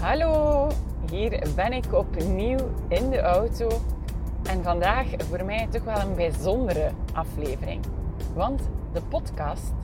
Hallo, 0.00 0.68
hier 1.10 1.40
ben 1.56 1.72
ik 1.72 1.92
opnieuw 1.92 2.58
in 2.88 3.10
de 3.10 3.20
auto. 3.20 3.68
En 4.42 4.62
vandaag 4.62 5.06
voor 5.18 5.44
mij 5.44 5.66
toch 5.70 5.84
wel 5.84 6.00
een 6.00 6.14
bijzondere 6.14 6.90
aflevering. 7.14 7.84
Want 8.34 8.68
de 8.92 9.00
podcast 9.08 9.74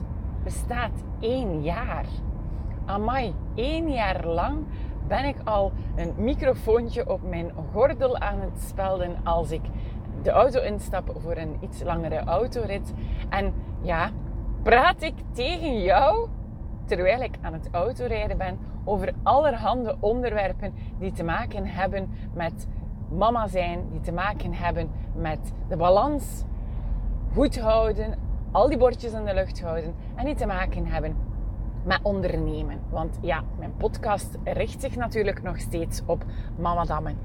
bestaat 0.43 0.91
één 1.19 1.63
jaar. 1.63 2.05
Amai, 2.85 3.33
één 3.55 3.91
jaar 3.91 4.25
lang 4.25 4.65
ben 5.07 5.25
ik 5.25 5.35
al 5.43 5.71
een 5.95 6.13
microfoontje 6.17 7.09
op 7.09 7.21
mijn 7.29 7.51
gordel 7.71 8.17
aan 8.17 8.39
het 8.39 8.63
spelden 8.69 9.15
als 9.23 9.51
ik 9.51 9.63
de 10.23 10.29
auto 10.29 10.61
instap 10.61 11.15
voor 11.17 11.35
een 11.35 11.57
iets 11.59 11.83
langere 11.83 12.19
autorit. 12.19 12.93
En 13.29 13.53
ja, 13.81 14.09
praat 14.63 15.01
ik 15.01 15.15
tegen 15.33 15.81
jou 15.81 16.27
terwijl 16.85 17.21
ik 17.21 17.35
aan 17.41 17.53
het 17.53 17.69
autorijden 17.71 18.37
ben 18.37 18.57
over 18.83 19.13
allerhande 19.23 19.97
onderwerpen 19.99 20.73
die 20.99 21.11
te 21.11 21.23
maken 21.23 21.65
hebben 21.65 22.09
met 22.33 22.67
mama 23.09 23.47
zijn, 23.47 23.89
die 23.91 24.01
te 24.01 24.11
maken 24.11 24.53
hebben 24.53 24.89
met 25.15 25.53
de 25.67 25.77
balans 25.77 26.43
goed 27.33 27.59
houden, 27.59 28.17
al 28.51 28.69
die 28.69 28.77
bordjes 28.77 29.13
in 29.13 29.25
de 29.25 29.33
lucht 29.33 29.61
houden 29.61 29.93
en 30.15 30.25
die 30.25 30.35
te 30.35 30.45
maken 30.45 30.85
hebben 30.85 31.15
met 31.83 31.99
ondernemen. 32.01 32.79
Want 32.89 33.17
ja, 33.21 33.43
mijn 33.59 33.73
podcast 33.77 34.37
richt 34.43 34.81
zich 34.81 34.95
natuurlijk 34.95 35.43
nog 35.43 35.59
steeds 35.59 36.01
op 36.05 36.23
mama 36.57 36.85
dammen. 36.85 37.17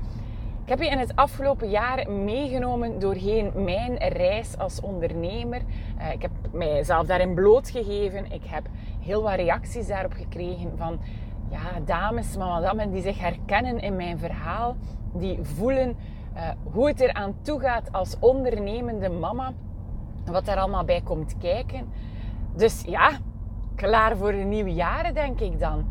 Ik 0.62 0.69
heb 0.69 0.80
je 0.80 0.91
in 0.91 0.98
het 0.98 1.16
afgelopen 1.16 1.70
jaar 1.70 2.10
meegenomen 2.10 2.98
doorheen 2.98 3.52
mijn 3.55 3.96
reis 3.96 4.59
als 4.59 4.80
ondernemer. 4.80 5.60
Uh, 5.98 6.12
ik 6.12 6.23
heb 6.23 6.30
mijzelf 6.52 7.06
daarin 7.06 7.34
blootgegeven. 7.34 8.33
Ik 8.33 8.45
heb 8.45 8.66
heel 9.00 9.23
wat 9.23 9.34
reacties 9.34 9.86
daarop 9.86 10.12
gekregen 10.12 10.73
van 10.77 11.00
ja, 11.50 11.80
dames, 11.84 12.36
die 12.91 13.02
zich 13.02 13.19
herkennen 13.19 13.80
in 13.80 13.96
mijn 13.96 14.19
verhaal. 14.19 14.77
Die 15.12 15.39
voelen 15.42 15.97
uh, 16.34 16.48
hoe 16.72 16.89
het 16.89 17.00
eraan 17.00 17.34
toe 17.42 17.61
gaat 17.61 17.92
als 17.92 18.17
ondernemende 18.19 19.08
mama. 19.08 19.52
Wat 20.24 20.45
daar 20.45 20.58
allemaal 20.58 20.84
bij 20.84 21.00
komt 21.00 21.36
kijken. 21.39 21.92
Dus 22.56 22.83
ja, 22.86 23.11
klaar 23.74 24.17
voor 24.17 24.33
de 24.33 24.36
nieuwe 24.36 24.72
jaren 24.72 25.14
denk 25.14 25.41
ik 25.41 25.58
dan. 25.58 25.89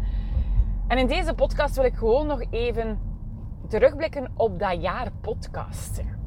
En 0.87 0.97
in 0.97 1.07
deze 1.07 1.33
podcast 1.33 1.75
wil 1.75 1.85
ik 1.85 1.95
gewoon 1.95 2.27
nog 2.27 2.41
even 2.49 3.08
terugblikken 3.69 4.31
op 4.35 4.59
dat 4.59 4.81
jaar 4.81 5.11
podcasten. 5.21 6.17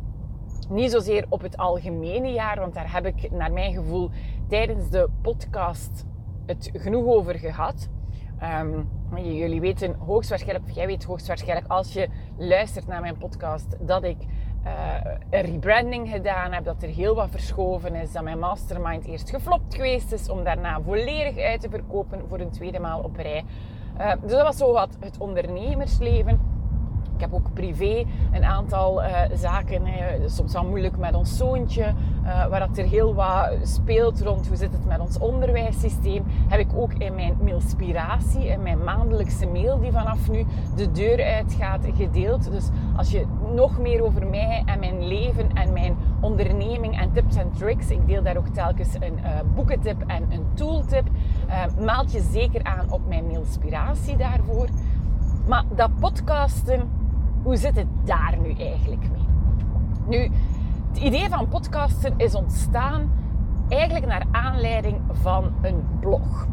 Niet 0.69 0.91
zozeer 0.91 1.27
op 1.29 1.43
het 1.43 1.57
algemene 1.57 2.33
jaar, 2.33 2.59
want 2.61 2.75
daar 2.75 2.93
heb 2.93 3.07
ik 3.07 3.31
naar 3.31 3.53
mijn 3.53 3.73
gevoel 3.73 4.11
tijdens 4.49 4.91
de 4.91 5.09
podcast 5.23 6.07
het 6.47 6.71
genoeg 6.73 7.07
over 7.07 7.39
gehad. 7.39 7.89
Um, 8.61 8.89
jullie 9.15 9.61
weten 9.61 9.95
hoogstwaarschijnlijk, 9.95 10.69
of 10.69 10.75
jij 10.75 10.87
weet 10.87 11.05
hoogstwaarschijnlijk 11.05 11.71
als 11.71 11.93
je 11.93 12.09
luistert 12.37 12.87
naar 12.87 13.01
mijn 13.01 13.19
podcast, 13.19 13.77
dat 13.81 14.05
ik 14.05 14.17
uh, 14.65 14.71
een 15.31 15.41
rebranding 15.41 16.09
gedaan 16.09 16.53
heb, 16.53 16.65
dat 16.65 16.83
er 16.83 16.89
heel 16.89 17.15
wat 17.15 17.31
verschoven 17.31 17.95
is, 17.95 18.13
dat 18.13 18.23
mijn 18.23 18.39
mastermind 18.39 19.05
eerst 19.05 19.31
geflopt 19.31 19.75
geweest 19.75 20.13
is 20.13 20.29
om 20.29 20.45
daarna 20.45 20.81
volledig 20.83 21.39
uit 21.39 21.61
te 21.61 21.71
verkopen 21.71 22.29
voor 22.29 22.41
een 22.41 22.51
tweede 22.51 22.79
maal 22.79 23.03
op 23.03 23.17
rij. 23.17 23.45
Uh, 23.99 24.13
dus 24.21 24.31
dat 24.31 24.43
was 24.43 24.57
zo 24.57 24.73
wat 24.73 24.97
het 25.01 25.19
ondernemersleven. 25.19 26.52
Ik 27.23 27.31
heb 27.31 27.41
ook 27.41 27.53
privé 27.53 28.05
een 28.33 28.45
aantal 28.45 29.03
uh, 29.03 29.09
zaken, 29.35 29.87
hè, 29.87 30.29
soms 30.29 30.53
wel 30.53 30.65
moeilijk 30.65 30.97
met 30.99 31.15
ons 31.15 31.37
zoontje, 31.37 31.85
uh, 32.25 32.47
waar 32.47 32.61
dat 32.61 32.79
er 32.79 32.85
heel 32.85 33.15
wat 33.15 33.51
speelt 33.63 34.21
rond 34.21 34.49
hoe 34.49 34.57
zit 34.57 34.73
het 34.73 34.87
met 34.87 35.01
ons 35.01 35.19
onderwijssysteem. 35.19 36.25
Heb 36.49 36.61
ik 36.61 36.69
ook 36.75 36.93
in 36.93 37.15
mijn 37.15 37.37
mailspiratie, 37.43 38.47
in 38.47 38.63
mijn 38.63 38.85
maandelijkse 38.85 39.47
mail 39.47 39.81
die 39.81 39.93
vanaf 39.93 40.31
nu 40.31 40.45
de 40.77 40.93
deur 40.93 41.25
uitgaat, 41.25 41.87
gedeeld. 41.97 42.51
Dus 42.51 42.69
als 42.97 43.11
je 43.11 43.27
nog 43.55 43.79
meer 43.79 44.05
over 44.05 44.27
mij 44.27 44.63
en 44.67 44.79
mijn 44.79 45.07
leven 45.07 45.53
en 45.53 45.73
mijn 45.73 45.97
onderneming 46.21 47.01
en 47.01 47.13
tips 47.13 47.37
en 47.37 47.53
tricks, 47.53 47.91
ik 47.91 48.07
deel 48.07 48.23
daar 48.23 48.37
ook 48.37 48.49
telkens 48.49 48.95
een 48.95 49.19
boekentip 49.55 50.03
en 50.07 50.27
een 50.31 50.47
tooltip, 50.55 51.09
maalt 51.85 52.13
je 52.13 52.21
zeker 52.21 52.65
aan 52.65 52.91
op 52.91 53.09
mijn 53.09 53.27
mailspiratie 53.27 54.17
daarvoor. 54.17 54.69
Maar 55.47 55.65
dat 55.75 55.91
podcasten 56.01 57.01
hoe 57.43 57.57
zit 57.57 57.77
het 57.77 57.87
daar 58.05 58.39
nu 58.43 58.53
eigenlijk 58.53 59.03
mee? 59.11 59.27
Nu, 60.07 60.31
het 60.89 61.03
idee 61.03 61.29
van 61.29 61.49
podcasten 61.49 62.15
is 62.17 62.35
ontstaan 62.35 63.11
eigenlijk 63.69 64.07
naar 64.07 64.27
aanleiding 64.31 65.01
van 65.11 65.53
een 65.63 65.85
blog. 66.01 66.47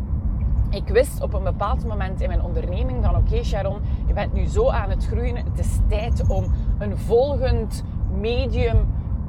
Ik 0.69 0.87
wist 0.87 1.21
op 1.21 1.33
een 1.33 1.43
bepaald 1.43 1.85
moment 1.87 2.21
in 2.21 2.27
mijn 2.27 2.41
onderneming 2.41 3.05
van 3.05 3.15
oké 3.15 3.43
Sharon, 3.43 3.81
je 4.05 4.13
bent 4.13 4.33
nu 4.33 4.45
zo 4.45 4.69
aan 4.69 4.89
het 4.89 5.05
groeien, 5.05 5.35
het 5.35 5.59
is 5.59 5.79
tijd 5.87 6.27
om 6.27 6.45
een 6.77 6.97
volgend 6.97 7.83
medium 8.19 8.87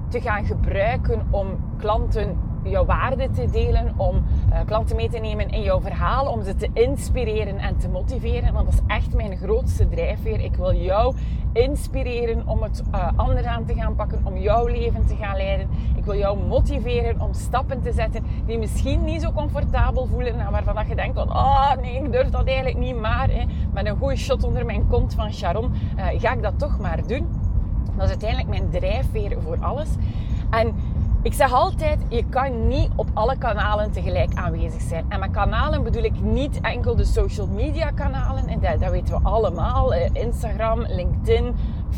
te 0.08 0.20
gaan 0.20 0.44
gebruiken 0.44 1.26
om 1.30 1.46
klanten 1.76 2.36
jouw 2.62 2.84
waarde 2.84 3.30
te 3.30 3.50
delen, 3.50 3.94
om 3.96 4.16
uh, 4.16 4.58
klanten 4.66 4.96
mee 4.96 5.08
te 5.08 5.18
nemen 5.18 5.48
in 5.48 5.62
jouw 5.62 5.80
verhaal, 5.80 6.26
om 6.26 6.42
ze 6.42 6.54
te 6.54 6.68
inspireren 6.72 7.58
en 7.58 7.76
te 7.76 7.88
motiveren. 7.88 8.52
Want 8.52 8.64
dat 8.64 8.74
is 8.74 8.80
echt 8.86 9.14
mijn 9.14 9.36
grootste 9.36 9.88
drijfveer. 9.88 10.40
Ik 10.40 10.56
wil 10.56 10.74
jou 10.74 11.14
inspireren 11.52 12.42
om 12.46 12.62
het 12.62 12.82
uh, 12.94 13.08
anders 13.16 13.46
aan 13.46 13.64
te 13.64 13.74
gaan 13.74 13.94
pakken, 13.94 14.20
om 14.24 14.36
jouw 14.36 14.66
leven 14.66 15.06
te 15.06 15.16
gaan 15.16 15.36
leiden. 15.36 15.68
Ik 15.96 16.04
wil 16.04 16.16
jou 16.16 16.38
motiveren 16.46 17.20
om 17.20 17.32
stappen 17.32 17.82
te 17.82 17.92
zetten 17.92 18.24
die 18.46 18.58
misschien 18.58 19.04
niet 19.04 19.22
zo 19.22 19.32
comfortabel 19.32 20.06
voelen 20.06 20.40
en 20.40 20.50
waarvan 20.50 20.74
dat 20.74 20.88
je 20.88 20.94
denkt 20.94 21.14
van, 21.14 21.30
oh 21.30 21.72
nee, 21.80 22.02
ik 22.02 22.12
durf 22.12 22.30
dat 22.30 22.46
eigenlijk 22.46 22.78
niet, 22.78 23.00
maar 23.00 23.30
hè, 23.30 23.44
met 23.72 23.86
een 23.86 23.96
goede 23.96 24.16
shot 24.16 24.44
onder 24.44 24.64
mijn 24.64 24.86
kont 24.86 25.14
van 25.14 25.32
Sharon 25.32 25.72
uh, 25.96 26.04
ga 26.20 26.32
ik 26.32 26.42
dat 26.42 26.58
toch 26.58 26.78
maar 26.78 27.06
doen. 27.06 27.26
Dat 27.96 28.04
is 28.04 28.10
uiteindelijk 28.10 28.48
mijn 28.48 28.70
drijfveer 28.70 29.36
voor 29.42 29.56
alles. 29.60 29.88
En 30.50 30.74
ik 31.22 31.32
zeg 31.32 31.52
altijd, 31.52 32.00
je 32.08 32.24
kan 32.28 32.68
niet 32.68 32.90
op 32.96 33.08
alle 33.14 33.38
kanalen 33.38 33.90
tegelijk 33.90 34.34
aanwezig 34.34 34.80
zijn. 34.80 35.04
En 35.08 35.20
met 35.20 35.30
kanalen 35.30 35.82
bedoel 35.82 36.02
ik 36.02 36.20
niet 36.20 36.60
enkel 36.60 36.96
de 36.96 37.04
social 37.04 37.46
media 37.46 37.90
kanalen. 37.90 38.46
En 38.46 38.60
dat, 38.60 38.80
dat 38.80 38.90
weten 38.90 39.14
we 39.14 39.28
allemaal. 39.28 39.94
Eh, 39.94 40.10
Instagram, 40.12 40.84
LinkedIn, 40.86 41.54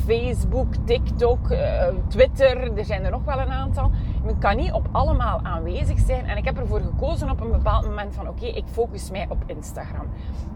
Facebook, 0.06 0.75
TikTok, 0.84 1.50
eh, 1.50 1.87
Twitter. 2.09 2.78
Er 2.78 2.84
zijn 2.84 3.05
er 3.05 3.11
nog 3.11 3.25
wel 3.25 3.38
een 3.38 3.53
aantal. 3.53 3.91
Je 4.27 4.38
kan 4.38 4.56
niet 4.56 4.72
op 4.72 4.88
allemaal 4.93 5.41
aanwezig 5.43 5.99
zijn. 5.99 6.27
En 6.27 6.37
ik 6.37 6.44
heb 6.44 6.59
ervoor 6.59 6.81
gekozen 6.81 7.31
op 7.31 7.41
een 7.41 7.50
bepaald 7.50 7.84
moment 7.84 8.15
van... 8.15 8.28
Oké, 8.28 8.47
ik 8.47 8.65
focus 8.72 9.11
mij 9.11 9.27
op 9.28 9.43
Instagram. 9.47 10.06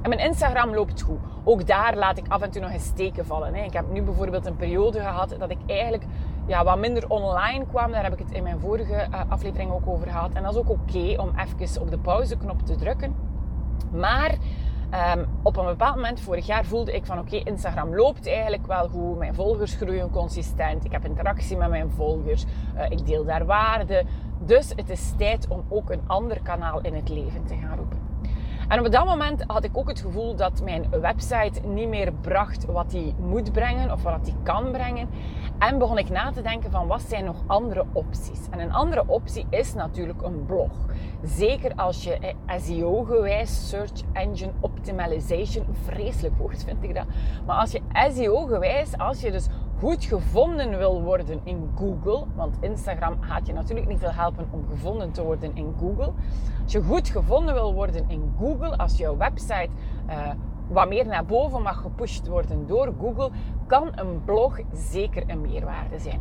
En 0.02 0.08
mijn 0.08 0.20
Instagram 0.20 0.74
loopt 0.74 1.02
goed. 1.02 1.18
Ook 1.44 1.66
daar 1.66 1.96
laat 1.96 2.18
ik 2.18 2.24
af 2.28 2.40
en 2.40 2.50
toe 2.50 2.62
nog 2.62 2.70
eens 2.70 2.84
steken 2.84 3.26
vallen. 3.26 3.54
Ik 3.54 3.72
heb 3.72 3.84
nu 3.92 4.02
bijvoorbeeld 4.02 4.46
een 4.46 4.56
periode 4.56 5.00
gehad 5.00 5.34
dat 5.38 5.50
ik 5.50 5.58
eigenlijk 5.66 6.04
ja, 6.46 6.64
wat 6.64 6.78
minder 6.78 7.08
online 7.08 7.66
kwam. 7.66 7.92
Daar 7.92 8.02
heb 8.02 8.12
ik 8.12 8.18
het 8.18 8.30
in 8.30 8.42
mijn 8.42 8.60
vorige 8.60 9.06
uh, 9.10 9.20
aflevering 9.28 9.70
ook 9.70 9.86
over 9.86 10.06
gehad. 10.06 10.32
En 10.32 10.42
dat 10.42 10.52
is 10.52 10.58
ook 10.58 10.70
oké 10.70 11.14
om 11.20 11.32
even 11.38 11.80
op 11.82 11.90
de 11.90 11.98
pauzeknop 11.98 12.62
te 12.62 12.76
drukken. 12.76 13.14
Maar 13.92 14.30
um, 15.14 15.26
op 15.42 15.56
een 15.56 15.64
bepaald 15.64 15.94
moment 15.94 16.20
vorig 16.20 16.46
jaar 16.46 16.64
voelde 16.64 16.92
ik 16.92 17.06
van 17.06 17.18
oké, 17.18 17.36
Instagram 17.36 17.94
loopt 17.94 18.26
eigenlijk 18.26 18.66
wel 18.66 18.88
goed. 18.88 19.18
Mijn 19.18 19.34
volgers 19.34 19.74
groeien 19.74 20.10
consistent. 20.10 20.84
Ik 20.84 20.92
heb 20.92 21.04
interactie 21.04 21.56
met 21.56 21.70
mijn 21.70 21.90
volgers. 21.90 22.44
Uh, 22.76 22.84
ik 22.88 23.06
deel 23.06 23.24
daar 23.24 23.46
waarde. 23.46 24.04
Dus 24.38 24.72
het 24.76 24.90
is 24.90 25.12
tijd 25.16 25.48
om 25.48 25.64
ook 25.68 25.90
een 25.90 26.02
ander 26.06 26.42
kanaal 26.42 26.80
in 26.80 26.94
het 26.94 27.08
leven 27.08 27.44
te 27.44 27.54
gaan 27.56 27.76
roepen. 27.76 27.98
En 28.68 28.80
op 28.80 28.92
dat 28.92 29.04
moment 29.04 29.44
had 29.46 29.64
ik 29.64 29.76
ook 29.78 29.88
het 29.88 30.00
gevoel 30.00 30.36
dat 30.36 30.62
mijn 30.62 30.90
website 31.00 31.60
niet 31.66 31.88
meer 31.88 32.12
bracht 32.12 32.64
wat 32.64 32.92
hij 32.92 33.14
moet 33.18 33.52
brengen 33.52 33.92
of 33.92 34.02
wat 34.02 34.20
hij 34.22 34.34
kan 34.42 34.70
brengen. 34.70 35.08
En 35.58 35.78
begon 35.78 35.98
ik 35.98 36.10
na 36.10 36.30
te 36.30 36.42
denken 36.42 36.70
van 36.70 36.86
wat 36.86 37.02
zijn 37.02 37.24
nog 37.24 37.36
andere 37.46 37.84
opties. 37.92 38.40
En 38.50 38.60
een 38.60 38.72
andere 38.72 39.04
optie 39.06 39.46
is 39.50 39.74
natuurlijk 39.74 40.22
een 40.22 40.44
blog. 40.46 40.70
Zeker 41.22 41.74
als 41.74 42.04
je 42.04 42.18
eh, 42.18 42.58
SEO-gewijs, 42.58 43.68
Search 43.68 44.02
Engine 44.12 44.52
Optimization, 44.60 45.66
vreselijk 45.82 46.36
woord 46.38 46.64
vind 46.64 46.82
ik 46.82 46.94
dat. 46.94 47.06
Maar 47.46 47.56
als 47.56 47.72
je 47.72 47.80
SEO-gewijs, 48.12 48.98
als 48.98 49.20
je 49.20 49.30
dus 49.30 49.46
goed 49.78 50.04
gevonden 50.04 50.78
wil 50.78 51.02
worden 51.02 51.40
in 51.44 51.70
Google, 51.74 52.24
want 52.34 52.56
Instagram 52.60 53.16
gaat 53.20 53.46
je 53.46 53.52
natuurlijk 53.52 53.88
niet 53.88 53.98
veel 53.98 54.12
helpen 54.12 54.48
om 54.50 54.64
gevonden 54.70 55.12
te 55.12 55.22
worden 55.22 55.56
in 55.56 55.74
Google. 55.78 56.12
Als 56.62 56.72
je 56.72 56.82
goed 56.82 57.08
gevonden 57.08 57.54
wil 57.54 57.74
worden 57.74 58.04
in 58.08 58.34
Google, 58.38 58.76
als 58.76 58.96
jouw 58.96 59.16
website 59.16 59.68
uh, 60.08 60.30
wat 60.68 60.88
meer 60.88 61.06
naar 61.06 61.24
boven 61.24 61.62
mag 61.62 61.80
gepusht 61.80 62.26
worden 62.26 62.66
door 62.66 62.94
Google, 63.00 63.30
kan 63.66 63.90
een 63.94 64.24
blog 64.24 64.58
zeker 64.72 65.22
een 65.26 65.40
meerwaarde 65.40 65.98
zijn. 65.98 66.20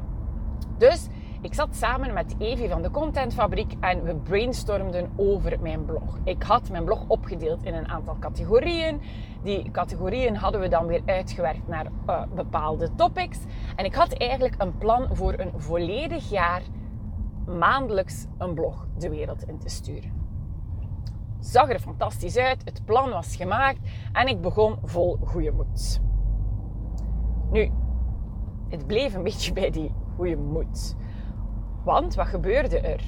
Dus 0.77 1.07
ik 1.42 1.53
zat 1.53 1.75
samen 1.75 2.13
met 2.13 2.36
Evie 2.38 2.69
van 2.69 2.81
de 2.81 2.92
Contentfabriek 2.92 3.74
en 3.80 4.03
we 4.03 4.15
brainstormden 4.15 5.12
over 5.15 5.59
mijn 5.62 5.86
blog. 5.86 6.18
Ik 6.24 6.44
had 6.44 6.69
mijn 6.69 6.83
blog 6.83 7.03
opgedeeld 7.07 7.63
in 7.63 7.74
een 7.74 7.88
aantal 7.88 8.18
categorieën. 8.19 9.01
Die 9.44 9.71
categorieën 9.71 10.36
hadden 10.36 10.62
we 10.62 10.68
dan 10.68 10.86
weer 10.86 11.01
uitgewerkt 11.06 11.68
naar 11.68 11.86
uh, 11.86 12.24
bepaalde 12.36 12.89
topics. 12.95 13.39
En 13.75 13.86
ik 13.86 13.95
had 13.95 14.13
eigenlijk 14.13 14.56
een 14.57 14.77
plan 14.77 15.07
voor 15.12 15.33
een 15.38 15.51
volledig 15.56 16.30
jaar 16.30 16.62
maandelijks 17.45 18.25
een 18.38 18.53
blog 18.53 18.88
de 18.97 19.09
wereld 19.09 19.47
in 19.47 19.57
te 19.57 19.69
sturen. 19.69 20.15
Zag 21.45 21.69
er 21.69 21.80
fantastisch 21.80 22.38
uit, 22.38 22.62
het 22.63 22.86
plan 22.86 23.09
was 23.09 23.36
gemaakt 23.36 23.80
en 24.12 24.27
ik 24.27 24.42
begon 24.42 24.77
vol 24.83 25.18
goede 25.24 25.51
moed. 25.51 26.01
Nu, 27.51 27.71
het 28.69 28.88
bleef 28.88 29.13
een 29.13 29.24
beetje 29.24 29.53
bij 29.53 29.69
die 29.69 29.94
goede 30.15 30.36
moed. 30.36 30.95
Want 31.83 32.15
wat 32.15 32.27
gebeurde 32.27 32.80
er? 32.80 33.03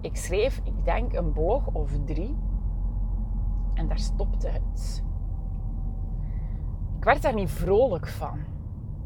Ik 0.00 0.16
schreef, 0.16 0.60
ik 0.64 0.84
denk, 0.84 1.12
een 1.12 1.32
blog 1.32 1.66
of 1.66 1.90
drie. 2.04 2.36
En 3.74 3.88
daar 3.88 3.98
stopte 3.98 4.48
het. 4.48 5.04
Ik 6.96 7.04
werd 7.04 7.22
daar 7.22 7.34
niet 7.34 7.50
vrolijk 7.50 8.08
van, 8.08 8.38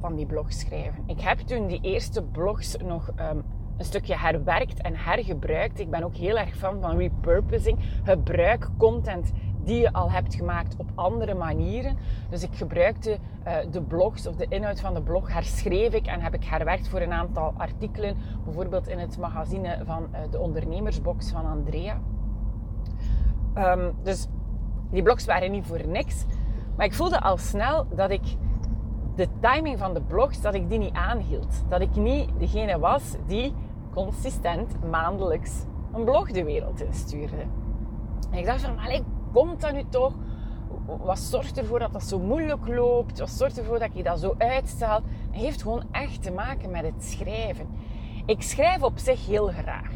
van 0.00 0.14
die 0.14 0.26
blog 0.26 0.52
schrijven. 0.52 1.02
Ik 1.06 1.20
heb 1.20 1.38
toen 1.38 1.66
die 1.66 1.80
eerste 1.80 2.22
blogs 2.22 2.76
nog 2.76 3.12
um, 3.20 3.44
een 3.76 3.84
stukje 3.84 4.16
herwerkt 4.16 4.82
en 4.82 4.94
hergebruikt. 4.96 5.80
Ik 5.80 5.90
ben 5.90 6.04
ook 6.04 6.16
heel 6.16 6.38
erg 6.38 6.56
fan 6.56 6.80
van 6.80 6.96
repurposing. 6.96 7.78
Gebruik 8.04 8.68
content 8.76 9.32
die 9.64 9.80
je 9.80 9.92
al 9.92 10.10
hebt 10.10 10.34
gemaakt 10.34 10.76
op 10.76 10.90
andere 10.94 11.34
manieren. 11.34 11.96
Dus 12.30 12.42
ik 12.42 12.54
gebruikte 12.54 13.18
uh, 13.46 13.56
de 13.70 13.82
blogs 13.82 14.26
of 14.26 14.36
de 14.36 14.46
inhoud 14.48 14.80
van 14.80 14.94
de 14.94 15.02
blog, 15.02 15.32
herschreef 15.32 15.92
ik 15.92 16.06
en 16.06 16.20
heb 16.20 16.34
ik 16.34 16.44
herwerkt 16.44 16.88
voor 16.88 17.00
een 17.00 17.12
aantal 17.12 17.54
artikelen. 17.56 18.16
Bijvoorbeeld 18.44 18.88
in 18.88 18.98
het 18.98 19.18
magazine 19.18 19.78
van 19.84 20.06
uh, 20.12 20.18
de 20.30 20.38
ondernemersbox 20.38 21.30
van 21.30 21.46
Andrea. 21.46 22.00
Um, 23.58 23.94
dus 24.02 24.26
die 24.90 25.02
blogs 25.02 25.24
waren 25.24 25.50
niet 25.50 25.66
voor 25.66 25.86
niks. 25.86 26.24
Maar 26.76 26.86
ik 26.86 26.94
voelde 26.94 27.20
al 27.20 27.36
snel 27.36 27.86
dat 27.94 28.10
ik 28.10 28.36
de 29.14 29.28
timing 29.40 29.78
van 29.78 29.94
de 29.94 30.00
blogs, 30.00 30.40
dat 30.40 30.54
ik 30.54 30.68
die 30.68 30.78
niet 30.78 30.94
aanhield. 30.94 31.64
Dat 31.68 31.80
ik 31.80 31.96
niet 31.96 32.28
degene 32.38 32.78
was 32.78 33.16
die 33.26 33.54
consistent 33.96 34.84
maandelijks 34.90 35.64
een 35.92 36.04
blog 36.04 36.30
de 36.30 36.44
wereld 36.44 36.80
in 36.80 36.94
stuurde. 36.94 37.36
En 38.30 38.38
ik 38.38 38.44
dacht 38.44 38.60
van, 38.60 38.78
allee, 38.78 39.02
komt 39.32 39.60
dat 39.60 39.72
nu 39.72 39.82
toch? 39.88 40.12
Wat 40.86 41.18
zorgt 41.18 41.58
ervoor 41.58 41.78
dat 41.78 41.92
dat 41.92 42.02
zo 42.02 42.18
moeilijk 42.18 42.68
loopt? 42.68 43.18
Wat 43.18 43.30
zorgt 43.30 43.58
ervoor 43.58 43.78
dat 43.78 43.88
ik 43.94 44.04
dat 44.04 44.20
zo 44.20 44.34
uitstel? 44.38 44.94
Het 44.94 45.40
heeft 45.40 45.62
gewoon 45.62 45.84
echt 45.90 46.22
te 46.22 46.30
maken 46.30 46.70
met 46.70 46.84
het 46.84 47.04
schrijven. 47.04 47.66
Ik 48.26 48.42
schrijf 48.42 48.82
op 48.82 48.98
zich 48.98 49.26
heel 49.26 49.46
graag. 49.46 49.92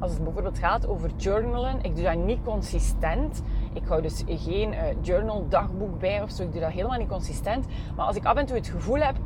Als 0.00 0.12
het 0.12 0.24
bijvoorbeeld 0.24 0.58
gaat 0.58 0.86
over 0.86 1.10
journalen, 1.16 1.82
ik 1.82 1.94
doe 1.94 2.04
dat 2.04 2.16
niet 2.16 2.42
consistent. 2.44 3.42
Ik 3.72 3.82
hou 3.86 4.02
dus 4.02 4.22
geen 4.26 4.72
uh, 4.72 4.80
journal 5.00 5.48
dagboek 5.48 5.98
bij 5.98 6.22
of 6.22 6.30
zo. 6.30 6.42
Ik 6.42 6.52
doe 6.52 6.60
dat 6.60 6.70
helemaal 6.70 6.98
niet 6.98 7.08
consistent. 7.08 7.66
Maar 7.96 8.06
als 8.06 8.16
ik 8.16 8.24
af 8.24 8.36
en 8.36 8.46
toe 8.46 8.56
het 8.56 8.68
gevoel 8.68 9.00
heb, 9.00 9.16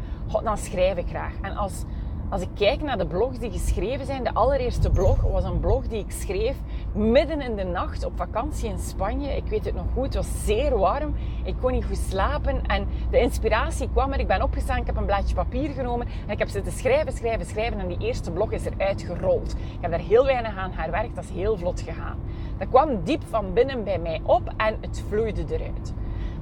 dan 0.43 0.59
schrijf 0.59 0.97
ik 0.97 1.09
graag. 1.09 1.33
En 1.43 1.57
als 1.57 1.85
als 2.29 2.41
ik 2.41 2.49
kijk 2.55 2.83
naar 2.83 2.99
de 2.99 3.07
blogs 3.07 3.39
die 3.39 3.51
geschreven 3.51 4.07
zijn, 4.07 4.25
de 4.25 4.35
allereerste 4.35 4.91
blog 4.91 5.21
was 5.21 5.45
een 5.45 5.61
blog 5.61 5.87
die 5.89 5.99
ik 5.99 6.11
schreef 6.11 6.57
midden 6.93 7.41
in 7.41 7.57
de 7.57 7.65
nacht 7.65 8.05
op 8.05 8.13
vakantie 8.17 8.69
in 8.69 8.79
Spanje. 8.79 9.37
Ik 9.37 9.45
weet 9.49 9.65
het 9.65 9.75
nog 9.75 9.85
goed, 9.95 10.05
het 10.05 10.15
was 10.15 10.45
zeer 10.45 10.79
warm. 10.79 11.15
Ik 11.45 11.55
kon 11.61 11.73
niet 11.73 11.85
goed 11.85 11.97
slapen 11.97 12.67
en 12.67 12.89
de 13.11 13.21
inspiratie 13.21 13.89
kwam 13.93 14.13
er. 14.13 14.21
Ik 14.21 14.27
ben 14.27 14.43
opgestaan, 14.43 14.81
ik 14.81 14.87
heb 14.87 14.97
een 14.97 15.05
blaadje 15.05 15.35
papier 15.35 15.71
genomen 15.71 16.07
en 16.27 16.33
ik 16.33 16.39
heb 16.39 16.49
zitten 16.49 16.73
schrijven, 16.73 17.13
schrijven, 17.13 17.47
schrijven 17.47 17.81
en 17.81 17.89
die 17.89 17.99
eerste 17.99 18.31
blog 18.31 18.53
is 18.53 18.65
eruit 18.65 19.03
gerold. 19.03 19.53
Ik 19.53 19.79
heb 19.81 19.91
daar 19.91 20.01
heel 20.01 20.25
weinig 20.25 20.57
aan 20.57 20.73
herwerkt, 20.73 21.15
dat 21.15 21.25
is 21.25 21.31
heel 21.31 21.57
vlot 21.57 21.81
gegaan. 21.81 22.19
Dat 22.59 22.69
kwam 22.69 23.05
diep 23.05 23.23
van 23.29 23.53
binnen 23.53 23.85
bij 23.85 23.99
mij 23.99 24.21
op 24.23 24.53
en 24.57 24.77
het 24.81 25.05
vloeide 25.09 25.45
eruit. 25.55 25.95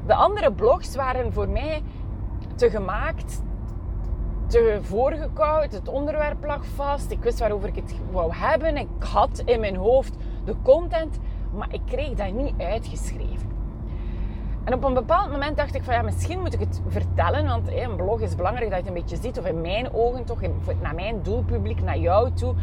De 0.07 0.15
andere 0.15 0.53
blogs 0.53 0.95
waren 0.95 1.33
voor 1.33 1.49
mij 1.49 1.83
te 2.55 2.71
gemaakt 2.71 3.43
te 4.47 4.79
voorgekoud. 4.83 5.73
Het 5.73 5.89
onderwerp 5.89 6.45
lag 6.45 6.67
vast. 6.67 7.11
Ik 7.11 7.23
wist 7.23 7.39
waarover 7.39 7.69
ik 7.69 7.75
het 7.75 7.95
wou 8.11 8.35
hebben. 8.35 8.77
Ik 8.77 8.89
had 8.99 9.43
in 9.45 9.61
mijn 9.61 9.77
hoofd 9.77 10.17
de 10.45 10.55
content, 10.63 11.19
maar 11.53 11.69
ik 11.71 11.81
kreeg 11.87 12.15
dat 12.15 12.33
niet 12.33 12.55
uitgeschreven. 12.59 13.53
En 14.65 14.75
op 14.75 14.85
een 14.85 14.95
bepaald 14.95 15.31
moment 15.31 15.57
dacht 15.57 15.75
ik 15.75 15.83
van 15.83 15.95
ja, 15.95 16.03
misschien 16.03 16.41
moet 16.41 16.55
ik 16.55 16.61
het 16.61 16.81
vertellen, 16.89 17.47
want 17.47 17.69
een 17.69 17.97
blog 17.97 18.21
is 18.21 18.35
belangrijk 18.35 18.71
dat 18.71 18.79
je 18.79 18.85
het 18.85 18.95
een 18.95 19.03
beetje 19.03 19.23
ziet, 19.23 19.39
of 19.39 19.47
in 19.47 19.61
mijn 19.61 19.93
ogen 19.93 20.25
toch, 20.25 20.41
naar 20.81 20.95
mijn 20.95 21.23
doelpubliek, 21.23 21.83
naar 21.83 21.99
jou 21.99 22.33
toe, 22.33 22.55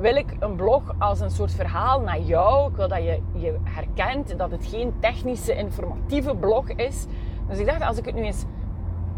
wil 0.00 0.16
ik 0.16 0.36
een 0.38 0.56
blog 0.56 0.94
als 0.98 1.20
een 1.20 1.30
soort 1.30 1.52
verhaal 1.52 2.00
naar 2.00 2.20
jou. 2.20 2.70
Ik 2.70 2.76
wil 2.76 2.88
dat 2.88 3.02
je 3.02 3.22
je 3.32 3.56
herkent, 3.64 4.38
dat 4.38 4.50
het 4.50 4.66
geen 4.66 4.92
technische, 5.00 5.54
informatieve 5.54 6.34
blog 6.34 6.68
is. 6.68 7.06
Dus 7.48 7.58
ik 7.58 7.66
dacht, 7.66 7.82
als 7.82 7.98
ik 7.98 8.04
het 8.04 8.14
nu 8.14 8.22
eens 8.22 8.44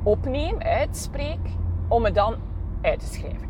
opneem, 0.02 0.60
uitspreek, 0.60 1.38
om 1.92 2.04
het 2.04 2.14
dan 2.14 2.34
uit 2.82 2.98
te 2.98 3.06
schrijven. 3.06 3.48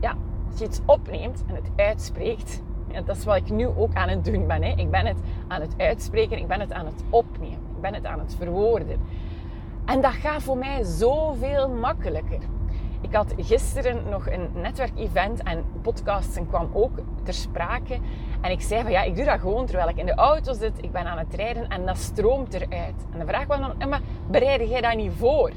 Ja, 0.00 0.16
als 0.50 0.58
je 0.58 0.64
iets 0.64 0.80
opneemt 0.86 1.44
en 1.46 1.54
het 1.54 1.70
uitspreekt, 1.76 2.62
ja, 2.90 3.00
dat 3.00 3.16
is 3.16 3.24
wat 3.24 3.36
ik 3.36 3.50
nu 3.50 3.66
ook 3.66 3.94
aan 3.94 4.08
het 4.08 4.24
doen 4.24 4.46
ben. 4.46 4.62
Hè. 4.62 4.72
Ik 4.76 4.90
ben 4.90 5.06
het 5.06 5.18
aan 5.48 5.60
het 5.60 5.74
uitspreken, 5.78 6.38
ik 6.38 6.46
ben 6.46 6.60
het 6.60 6.72
aan 6.72 6.86
het 6.86 7.04
opnemen, 7.10 7.58
ik 7.74 7.80
ben 7.80 7.94
het 7.94 8.06
aan 8.06 8.18
het 8.18 8.34
verwoorden. 8.34 9.00
En 9.84 10.00
dat 10.00 10.12
gaat 10.12 10.42
voor 10.42 10.56
mij 10.56 10.82
zoveel 10.82 11.68
makkelijker. 11.68 12.38
Ik 13.00 13.14
had 13.14 13.34
gisteren 13.36 14.08
nog 14.08 14.28
een 14.28 14.48
netwerkevent 14.54 15.42
en 15.42 15.64
podcasten 15.82 16.48
kwam 16.48 16.70
ook 16.72 16.98
ter 17.22 17.34
sprake. 17.34 17.98
En 18.40 18.50
ik 18.50 18.60
zei 18.60 18.82
van 18.82 18.90
ja, 18.90 19.02
ik 19.02 19.16
doe 19.16 19.24
dat 19.24 19.40
gewoon 19.40 19.66
terwijl 19.66 19.88
ik 19.88 19.96
in 19.96 20.06
de 20.06 20.14
auto 20.14 20.52
zit, 20.52 20.82
ik 20.82 20.92
ben 20.92 21.06
aan 21.06 21.18
het 21.18 21.34
rijden 21.34 21.68
en 21.68 21.86
dat 21.86 21.96
stroomt 21.96 22.54
eruit. 22.54 23.06
En 23.12 23.18
de 23.18 23.26
vraag 23.26 23.46
was 23.46 23.58
dan, 23.58 23.88
maar 23.88 24.00
bereid 24.30 24.68
jij 24.68 24.80
dat 24.80 24.96
niet 24.96 25.12
voor? 25.12 25.52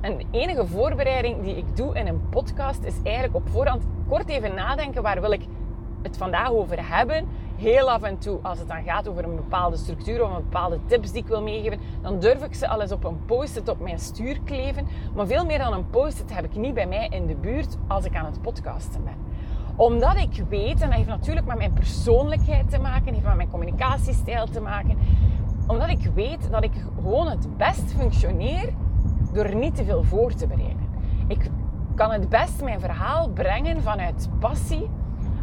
En 0.00 0.16
de 0.16 0.24
enige 0.30 0.66
voorbereiding 0.66 1.42
die 1.42 1.56
ik 1.56 1.76
doe 1.76 1.94
in 1.94 2.06
een 2.06 2.28
podcast 2.30 2.82
is 2.82 2.94
eigenlijk 3.02 3.36
op 3.36 3.48
voorhand 3.48 3.82
kort 4.08 4.28
even 4.28 4.54
nadenken 4.54 5.02
waar 5.02 5.20
wil 5.20 5.32
ik 5.32 5.42
het 6.02 6.16
vandaag 6.16 6.50
over 6.50 6.88
hebben. 6.90 7.28
Heel 7.56 7.90
af 7.90 8.02
en 8.02 8.18
toe, 8.18 8.38
als 8.42 8.58
het 8.58 8.68
dan 8.68 8.82
gaat 8.82 9.08
over 9.08 9.24
een 9.24 9.36
bepaalde 9.36 9.76
structuur 9.76 10.24
of 10.24 10.30
een 10.30 10.42
bepaalde 10.42 10.78
tips 10.86 11.12
die 11.12 11.22
ik 11.22 11.28
wil 11.28 11.42
meegeven, 11.42 11.80
dan 12.02 12.20
durf 12.20 12.44
ik 12.44 12.54
ze 12.54 12.68
alles 12.68 12.92
op 12.92 13.04
een 13.04 13.24
post-it 13.24 13.68
op 13.68 13.80
mijn 13.80 13.98
stuur 13.98 14.40
kleven. 14.44 14.86
Maar 15.14 15.26
veel 15.26 15.44
meer 15.44 15.58
dan 15.58 15.72
een 15.72 15.90
post-it 15.90 16.34
heb 16.34 16.44
ik 16.44 16.56
niet 16.56 16.74
bij 16.74 16.86
mij 16.86 17.08
in 17.10 17.26
de 17.26 17.34
buurt 17.34 17.76
als 17.88 18.04
ik 18.04 18.16
aan 18.16 18.24
het 18.24 18.42
podcasten 18.42 19.04
ben 19.04 19.26
omdat 19.78 20.16
ik 20.16 20.44
weet, 20.48 20.80
en 20.80 20.88
dat 20.88 20.96
heeft 20.96 21.08
natuurlijk 21.08 21.46
met 21.46 21.58
mijn 21.58 21.72
persoonlijkheid 21.72 22.70
te 22.70 22.78
maken, 22.78 23.12
heeft 23.12 23.26
met 23.26 23.36
mijn 23.36 23.50
communicatiestijl 23.50 24.46
te 24.46 24.60
maken. 24.60 24.98
Omdat 25.66 25.88
ik 25.88 26.10
weet 26.14 26.50
dat 26.50 26.64
ik 26.64 26.72
gewoon 26.94 27.28
het 27.28 27.56
best 27.56 27.92
functioneer 27.96 28.72
door 29.38 29.54
niet 29.54 29.74
te 29.74 29.84
veel 29.84 30.02
voor 30.02 30.34
te 30.34 30.46
bereiden. 30.46 30.88
Ik 31.26 31.50
kan 31.94 32.10
het 32.10 32.28
best 32.28 32.62
mijn 32.62 32.80
verhaal 32.80 33.28
brengen 33.28 33.82
vanuit 33.82 34.28
passie, 34.38 34.90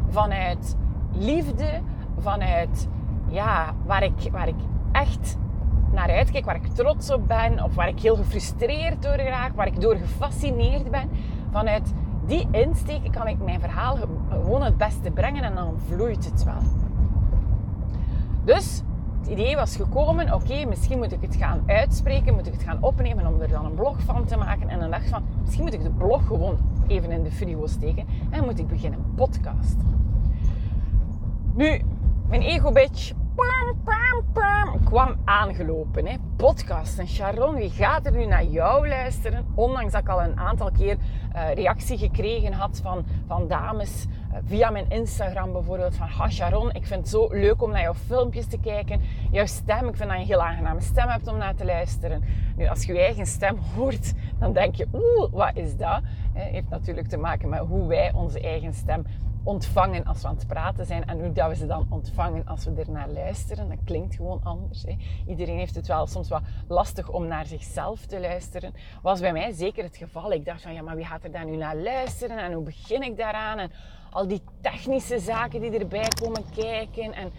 vanuit 0.09 0.75
liefde, 1.11 1.81
vanuit 2.19 2.87
ja, 3.27 3.73
waar, 3.85 4.03
ik, 4.03 4.29
waar 4.31 4.47
ik 4.47 4.55
echt 4.91 5.37
naar 5.91 6.09
uitkijk, 6.09 6.45
waar 6.45 6.55
ik 6.55 6.67
trots 6.67 7.11
op 7.11 7.27
ben, 7.27 7.63
of 7.63 7.75
waar 7.75 7.87
ik 7.87 7.99
heel 7.99 8.15
gefrustreerd 8.15 9.03
door 9.03 9.15
raak, 9.15 9.55
waar 9.55 9.67
ik 9.67 9.81
door 9.81 9.95
gefascineerd 9.95 10.91
ben. 10.91 11.09
Vanuit 11.51 11.93
die 12.25 12.47
insteek 12.51 13.11
kan 13.11 13.27
ik 13.27 13.37
mijn 13.43 13.59
verhaal 13.59 13.97
gewoon 14.29 14.63
het 14.63 14.77
beste 14.77 15.11
brengen 15.11 15.43
en 15.43 15.55
dan 15.55 15.73
vloeit 15.87 16.25
het 16.25 16.43
wel. 16.43 16.61
Dus 18.43 18.81
het 19.25 19.33
idee 19.33 19.55
was 19.55 19.75
gekomen, 19.75 20.33
oké, 20.33 20.65
misschien 20.65 20.97
moet 20.97 21.11
ik 21.11 21.21
het 21.21 21.35
gaan 21.35 21.63
uitspreken, 21.65 22.33
moet 22.33 22.47
ik 22.47 22.53
het 22.53 22.63
gaan 22.63 22.83
opnemen 22.83 23.27
om 23.27 23.41
er 23.41 23.47
dan 23.47 23.65
een 23.65 23.73
blog 23.73 23.99
van 24.01 24.25
te 24.25 24.37
maken. 24.37 24.69
En 24.69 24.79
dan 24.79 24.91
dacht 24.91 25.09
van, 25.09 25.23
misschien 25.41 25.63
moet 25.63 25.73
ik 25.73 25.83
de 25.83 25.89
blog 25.89 26.27
gewoon 26.27 26.57
even 26.87 27.11
in 27.11 27.23
de 27.23 27.31
frigo 27.31 27.67
steken 27.67 28.05
en 28.29 28.43
moet 28.43 28.59
ik 28.59 28.67
beginnen 28.67 29.13
podcast. 29.15 29.75
Nu, 31.53 31.81
mijn 32.27 32.41
ego-bitch 32.41 33.13
kwam 34.83 35.15
aangelopen. 35.23 36.05
Hè. 36.05 36.15
Podcast. 36.35 36.99
En 36.99 37.07
Sharon, 37.07 37.55
wie 37.55 37.69
gaat 37.69 38.05
er 38.05 38.11
nu 38.11 38.25
naar 38.25 38.45
jou 38.45 38.87
luisteren? 38.87 39.45
Ondanks 39.55 39.91
dat 39.91 40.01
ik 40.01 40.09
al 40.09 40.21
een 40.21 40.39
aantal 40.39 40.71
keer 40.71 40.97
uh, 41.35 41.53
reactie 41.53 41.97
gekregen 41.97 42.53
had 42.53 42.79
van, 42.83 43.05
van 43.27 43.47
dames 43.47 44.05
via 44.43 44.69
mijn 44.69 44.89
Instagram 44.89 45.51
bijvoorbeeld. 45.51 45.95
Van, 45.95 46.07
ha 46.07 46.29
Sharon, 46.29 46.71
ik 46.71 46.85
vind 46.85 46.99
het 46.99 47.09
zo 47.09 47.27
leuk 47.31 47.61
om 47.61 47.71
naar 47.71 47.81
jouw 47.81 47.93
filmpjes 47.93 48.47
te 48.47 48.59
kijken. 48.59 49.01
Jouw 49.31 49.45
stem, 49.45 49.87
ik 49.87 49.95
vind 49.95 50.09
dat 50.09 50.17
je 50.17 50.23
een 50.23 50.27
heel 50.27 50.43
aangename 50.43 50.81
stem 50.81 51.07
hebt 51.07 51.27
om 51.27 51.37
naar 51.37 51.55
te 51.55 51.65
luisteren. 51.65 52.23
Nu, 52.55 52.67
als 52.67 52.85
je 52.85 52.93
je 52.93 52.99
eigen 52.99 53.25
stem 53.25 53.57
hoort, 53.75 54.13
dan 54.39 54.53
denk 54.53 54.75
je, 54.75 54.87
oeh, 54.93 55.31
wat 55.31 55.55
is 55.55 55.77
dat? 55.77 56.01
Het 56.33 56.51
heeft 56.51 56.69
natuurlijk 56.69 57.07
te 57.07 57.17
maken 57.17 57.49
met 57.49 57.59
hoe 57.59 57.87
wij 57.87 58.13
onze 58.13 58.41
eigen 58.41 58.73
stem 58.73 59.05
ontvangen 59.45 60.03
als 60.05 60.21
we 60.21 60.27
aan 60.27 60.35
het 60.35 60.47
praten 60.47 60.85
zijn 60.85 61.05
en 61.05 61.19
hoe 61.19 61.31
dat 61.31 61.47
we 61.47 61.55
ze 61.55 61.65
dan 61.65 61.87
ontvangen 61.89 62.45
als 62.45 62.65
we 62.65 62.73
ernaar 62.73 63.09
luisteren. 63.09 63.69
Dat 63.69 63.77
klinkt 63.85 64.15
gewoon 64.15 64.41
anders. 64.43 64.83
Hè. 64.83 64.95
Iedereen 65.27 65.57
heeft 65.57 65.75
het 65.75 65.87
wel 65.87 66.07
soms 66.07 66.29
wat 66.29 66.41
lastig 66.67 67.09
om 67.09 67.27
naar 67.27 67.45
zichzelf 67.45 68.05
te 68.05 68.19
luisteren. 68.19 68.73
Was 69.01 69.19
bij 69.19 69.31
mij 69.31 69.51
zeker 69.51 69.83
het 69.83 69.97
geval. 69.97 70.31
Ik 70.31 70.45
dacht 70.45 70.61
van 70.61 70.73
ja, 70.73 70.81
maar 70.81 70.95
wie 70.95 71.05
gaat 71.05 71.23
er 71.23 71.31
dan 71.31 71.45
nu 71.45 71.55
naar 71.55 71.75
luisteren 71.75 72.37
en 72.37 72.53
hoe 72.53 72.63
begin 72.63 73.01
ik 73.01 73.17
daaraan? 73.17 73.57
En 73.59 73.71
al 74.15 74.27
die 74.27 74.41
technische 74.61 75.19
zaken 75.19 75.61
die 75.61 75.79
erbij 75.79 76.07
komen 76.21 76.49
kijken 76.49 77.13
en 77.13 77.31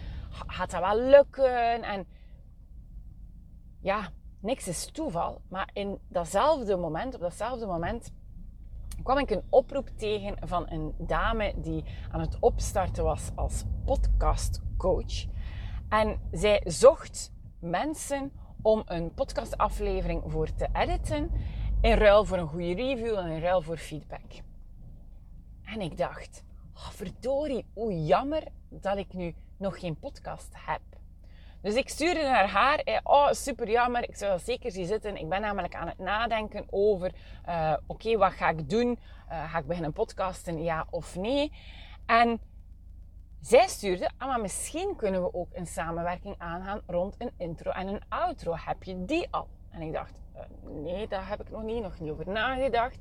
gaat 0.47 0.71
dat 0.71 0.79
wel 0.79 0.99
lukken? 0.99 1.83
En 1.83 2.05
ja, 3.79 4.09
niks 4.39 4.67
is 4.67 4.91
toeval. 4.91 5.41
Maar 5.49 5.69
in 5.73 5.99
datzelfde 6.07 6.75
moment, 6.75 7.15
op 7.15 7.21
datzelfde 7.21 7.65
moment 7.65 8.11
kwam 9.03 9.17
ik 9.17 9.29
een 9.29 9.43
oproep 9.49 9.89
tegen 9.95 10.47
van 10.47 10.69
een 10.69 10.93
dame 10.97 11.53
die 11.57 11.83
aan 12.11 12.19
het 12.19 12.37
opstarten 12.39 13.03
was 13.03 13.31
als 13.35 13.63
podcastcoach. 13.85 15.25
En 15.89 16.19
zij 16.31 16.61
zocht 16.65 17.31
mensen 17.59 18.31
om 18.61 18.81
een 18.85 19.13
podcastaflevering 19.13 20.23
voor 20.25 20.55
te 20.55 20.67
editen. 20.73 21.31
In 21.81 21.93
ruil 21.93 22.25
voor 22.25 22.37
een 22.37 22.47
goede 22.47 22.73
review 22.73 23.17
en 23.17 23.27
in 23.27 23.41
ruil 23.41 23.61
voor 23.61 23.77
feedback. 23.77 24.41
En 25.63 25.81
ik 25.81 25.97
dacht, 25.97 26.45
oh, 26.77 26.89
verdorie, 26.89 27.65
hoe 27.73 28.05
jammer 28.05 28.43
dat 28.69 28.97
ik 28.97 29.13
nu 29.13 29.35
nog 29.57 29.79
geen 29.79 29.99
podcast 29.99 30.53
heb. 30.53 30.81
Dus 31.61 31.75
ik 31.75 31.89
stuurde 31.89 32.21
naar 32.21 32.49
haar, 32.49 32.79
eh, 32.79 32.99
oh 33.03 33.31
super 33.31 33.69
jammer, 33.69 34.03
ik 34.03 34.15
zou 34.15 34.31
dat 34.31 34.41
zeker 34.41 34.71
zien 34.71 34.85
zitten. 34.85 35.17
Ik 35.17 35.29
ben 35.29 35.41
namelijk 35.41 35.75
aan 35.75 35.87
het 35.87 35.97
nadenken 35.97 36.65
over, 36.69 37.13
uh, 37.47 37.73
oké, 37.85 38.17
wat 38.17 38.31
ga 38.31 38.49
ik 38.49 38.69
doen? 38.69 38.99
Uh, 39.29 39.51
ga 39.51 39.57
ik 39.57 39.67
beginnen 39.67 39.93
podcasten, 39.93 40.63
ja 40.63 40.87
of 40.89 41.15
nee? 41.15 41.51
En 42.05 42.39
zij 43.41 43.67
stuurde, 43.67 44.09
ah, 44.17 44.27
maar 44.27 44.41
misschien 44.41 44.95
kunnen 44.95 45.21
we 45.21 45.33
ook 45.33 45.49
een 45.53 45.67
samenwerking 45.67 46.35
aangaan 46.37 46.81
rond 46.85 47.15
een 47.17 47.31
intro 47.37 47.71
en 47.71 47.87
een 47.87 48.01
outro. 48.09 48.53
Heb 48.55 48.83
je 48.83 49.05
die 49.05 49.27
al? 49.31 49.47
En 49.69 49.81
ik 49.81 49.93
dacht, 49.93 50.21
nee, 50.63 51.07
daar 51.07 51.29
heb 51.29 51.41
ik 51.41 51.49
nog 51.49 51.63
niet, 51.63 51.81
nog 51.81 51.99
niet 51.99 52.11
over 52.11 52.29
nagedacht. 52.29 52.99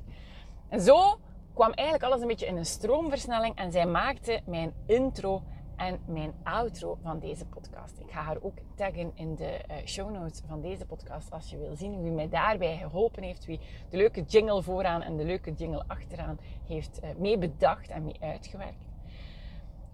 En 0.69 0.81
zo 0.81 1.19
kwam 1.57 1.73
eigenlijk 1.73 2.09
alles 2.09 2.21
een 2.21 2.29
beetje 2.29 2.47
in 2.47 2.57
een 2.57 2.67
stroomversnelling 2.67 3.57
en 3.57 3.73
zij 3.73 3.87
maakte 3.87 4.41
mijn 4.47 4.75
intro 4.87 5.43
en 5.77 6.01
mijn 6.07 6.35
outro 6.43 6.99
van 7.03 7.19
deze 7.19 7.47
podcast. 7.47 8.01
Ik 8.01 8.11
ga 8.11 8.21
haar 8.21 8.37
ook 8.41 8.59
taggen 8.75 9.13
in 9.15 9.35
de 9.35 9.61
uh, 9.71 9.77
show 9.85 10.11
notes 10.11 10.43
van 10.47 10.61
deze 10.61 10.87
podcast 10.87 11.31
als 11.31 11.51
je 11.51 11.59
wil 11.59 11.77
zien 11.77 12.03
wie 12.03 12.13
mij 12.13 12.29
daarbij 12.29 12.77
geholpen 12.77 13.23
heeft, 13.23 13.45
wie 13.45 13.61
de 13.91 13.97
leuke 13.97 14.23
jingle 14.23 14.63
vooraan 14.63 15.03
en 15.03 15.17
de 15.17 15.25
leuke 15.25 15.53
jingle 15.53 15.85
achteraan 15.87 16.39
heeft 16.67 17.01
uh, 17.03 17.11
mee 17.17 17.39
bedacht 17.39 17.89
en 17.89 18.05
mee 18.05 18.17
uitgewerkt. 18.21 18.89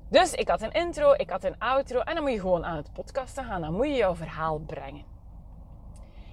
Dus 0.08 0.32
ik 0.32 0.48
had 0.48 0.62
een 0.62 0.72
intro, 0.72 1.12
ik 1.12 1.30
had 1.30 1.44
een 1.44 1.58
outro 1.58 2.00
en 2.00 2.14
dan 2.14 2.22
moet 2.22 2.32
je 2.32 2.40
gewoon 2.40 2.64
aan 2.64 2.76
het 2.76 2.92
podcasten 2.92 3.44
gaan. 3.44 3.60
Dan 3.60 3.74
moet 3.74 3.86
je 3.86 3.94
jouw 3.94 4.14
verhaal 4.14 4.58
brengen. 4.58 5.04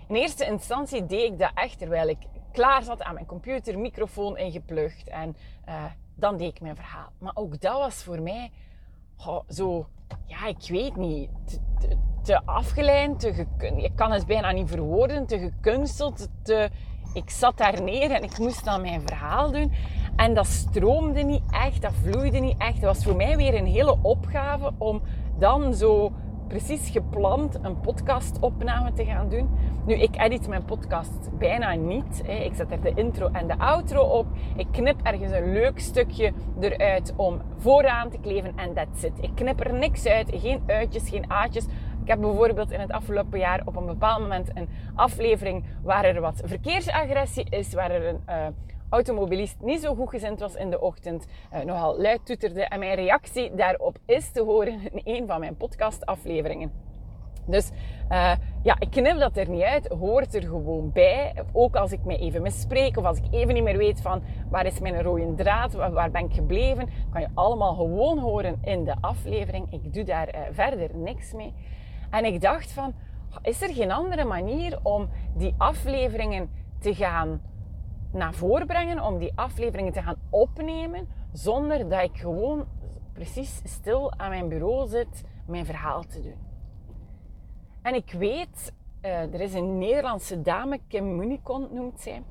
In 0.08 0.16
eerste 0.16 0.46
instantie 0.46 1.06
deed 1.06 1.32
ik 1.32 1.40
dat 1.40 1.52
echt 1.54 1.78
terwijl 1.80 2.08
ik 2.08 2.18
klaar 2.52 2.84
zat 2.84 3.04
aan 3.04 3.14
mijn 3.14 3.26
computer, 3.26 3.80
microfoon 3.80 4.38
ingeplucht 4.38 5.08
en 5.08 5.36
uh, 5.68 5.84
dan 6.16 6.38
deed 6.38 6.50
ik 6.50 6.62
mijn 6.62 6.76
verhaal. 6.76 7.12
Maar 7.18 7.32
ook 7.36 7.62
dat 7.62 7.78
was 7.78 8.04
voor 8.04 8.22
mij 8.22 8.52
zo, 9.50 9.88
ja, 10.26 10.48
ik 10.48 10.68
weet 10.68 10.96
niet, 10.96 11.30
te, 12.24 12.42
afgeleid, 12.46 13.20
te 13.20 13.46
ik 13.76 13.96
kan 13.96 14.12
het 14.12 14.26
bijna 14.26 14.52
niet 14.52 14.70
verwoorden, 14.70 15.26
te 15.26 15.40
gekunsteld, 15.40 16.28
te, 16.42 16.70
ik 17.14 17.30
zat 17.30 17.58
daar 17.58 17.82
neer 17.82 18.12
en 18.12 18.24
ik 18.24 18.38
moest 18.38 18.66
dan 18.66 18.82
mijn 18.82 19.02
verhaal 19.02 19.52
doen. 19.52 19.72
En 20.16 20.34
dat 20.34 20.48
stroomde 20.48 21.22
niet 21.22 21.44
echt, 21.50 21.82
dat 21.82 21.94
vloeide 21.94 22.40
niet 22.40 22.58
echt. 22.58 22.74
Het 22.74 22.84
was 22.84 23.04
voor 23.04 23.16
mij 23.16 23.38
weer 23.38 23.56
een 23.56 23.66
hele 23.66 23.98
opgave 24.02 24.72
om 24.78 25.02
dan 25.38 25.74
zo 25.74 26.12
precies 26.48 26.90
gepland 26.90 27.58
een 27.62 27.80
podcastopname 27.80 28.94
te 28.94 29.06
gaan 29.06 29.30
doen. 29.30 29.50
Nu, 29.90 29.96
ik 29.96 30.22
edit 30.22 30.48
mijn 30.48 30.66
podcast 30.66 31.38
bijna 31.38 31.74
niet. 31.74 32.22
Ik 32.28 32.54
zet 32.54 32.72
er 32.72 32.82
de 32.82 32.92
intro 32.96 33.30
en 33.32 33.48
de 33.48 33.58
outro 33.58 34.02
op. 34.02 34.28
Ik 34.56 34.68
knip 34.72 35.00
ergens 35.04 35.32
een 35.32 35.52
leuk 35.52 35.80
stukje 35.80 36.34
eruit 36.60 37.14
om 37.16 37.42
vooraan 37.58 38.10
te 38.10 38.18
kleven 38.20 38.54
en 38.56 38.74
that's 38.74 39.04
it. 39.04 39.12
Ik 39.22 39.32
knip 39.36 39.60
er 39.60 39.74
niks 39.74 40.06
uit, 40.06 40.30
geen 40.34 40.62
uitjes, 40.66 41.10
geen 41.10 41.32
aatjes. 41.32 41.66
Ik 42.02 42.08
heb 42.08 42.20
bijvoorbeeld 42.20 42.72
in 42.72 42.80
het 42.80 42.92
afgelopen 42.92 43.40
jaar 43.40 43.62
op 43.66 43.76
een 43.76 43.86
bepaald 43.86 44.22
moment 44.22 44.50
een 44.54 44.70
aflevering 44.96 45.66
waar 45.84 46.06
er 46.06 46.22
wat 46.22 46.42
verkeersagressie 46.46 47.46
is, 47.50 47.74
waar 47.74 47.92
er 47.92 48.08
een... 48.08 48.22
Uh, 48.30 48.48
automobilist 48.90 49.58
niet 49.62 49.82
zo 49.82 49.96
goed 49.96 50.10
gezind 50.10 50.40
was 50.40 50.56
in 50.56 50.70
de 50.70 50.82
ochtend, 50.82 51.26
uh, 51.54 51.60
nogal 51.62 52.02
luid 52.02 52.26
toeterde. 52.26 52.64
En 52.64 52.80
mijn 52.80 52.96
reactie 52.96 53.56
daarop 53.56 53.98
is 54.06 54.32
te 54.32 54.42
horen 54.42 54.80
in 54.92 55.02
een 55.04 55.28
van 55.28 55.40
mijn 55.40 55.58
podcastafleveringen. 55.58 56.89
Dus 57.46 57.72
uh, 58.12 58.32
ja, 58.64 58.76
ik 58.80 58.92
knip 58.92 59.20
dat 59.20 59.38
er 59.38 59.50
niet 59.50 59.62
uit, 59.62 59.88
hoort 59.88 60.36
er 60.36 60.42
gewoon 60.42 60.92
bij. 60.92 61.34
Ook 61.52 61.76
als 61.76 61.92
ik 61.92 62.06
mij 62.06 62.18
even 62.18 62.42
misspreek 62.42 62.98
of 62.98 63.04
als 63.04 63.18
ik 63.18 63.24
even 63.32 63.54
niet 63.54 63.64
meer 63.64 63.78
weet 63.78 64.02
van 64.02 64.22
waar 64.50 64.66
is 64.66 64.80
mijn 64.80 65.02
rode 65.02 65.34
draad, 65.36 65.74
waar 65.74 66.12
ben 66.12 66.26
ik 66.26 66.34
gebleven, 66.34 66.90
kan 67.12 67.22
je 67.22 67.28
allemaal 67.34 67.74
gewoon 67.74 68.18
horen 68.18 68.60
in 68.62 68.84
de 68.84 68.96
aflevering. 69.02 69.72
Ik 69.72 69.94
doe 69.94 70.04
daar 70.04 70.36
uh, 70.36 70.42
verder 70.52 70.90
niks 70.96 71.34
mee. 71.34 71.54
En 72.10 72.26
ik 72.26 72.42
dacht 72.42 72.72
van, 72.72 72.94
is 73.42 73.62
er 73.62 73.74
geen 73.74 73.92
andere 73.92 74.26
manier 74.26 74.80
om 74.84 75.10
die 75.36 75.56
afleveringen 75.58 76.50
te 76.80 76.96
gaan 76.96 77.42
naar 78.12 78.34
voren 78.34 78.68
brengen, 78.68 79.04
om 79.04 79.18
die 79.18 79.32
afleveringen 79.36 79.94
te 79.94 80.02
gaan 80.02 80.18
opnemen, 80.30 81.08
zonder 81.34 81.90
dat 81.90 82.02
ik 82.02 82.18
gewoon 82.18 82.66
precies 83.14 83.62
stil 83.64 84.14
aan 84.18 84.30
mijn 84.30 84.48
bureau 84.48 84.88
zit 84.88 85.24
mijn 85.48 85.66
verhaal 85.66 86.04
te 86.04 86.22
doen. 86.22 86.49
En 87.90 87.96
ik 87.96 88.12
weet, 88.12 88.74
uh, 89.02 89.34
er 89.34 89.42
is 89.42 89.54
een 89.54 89.78
Nederlandse 89.78 90.42
dame, 90.42 90.80
Kim 90.88 91.16
Municon 91.16 91.68
noemt 91.72 92.00
zij. 92.00 92.24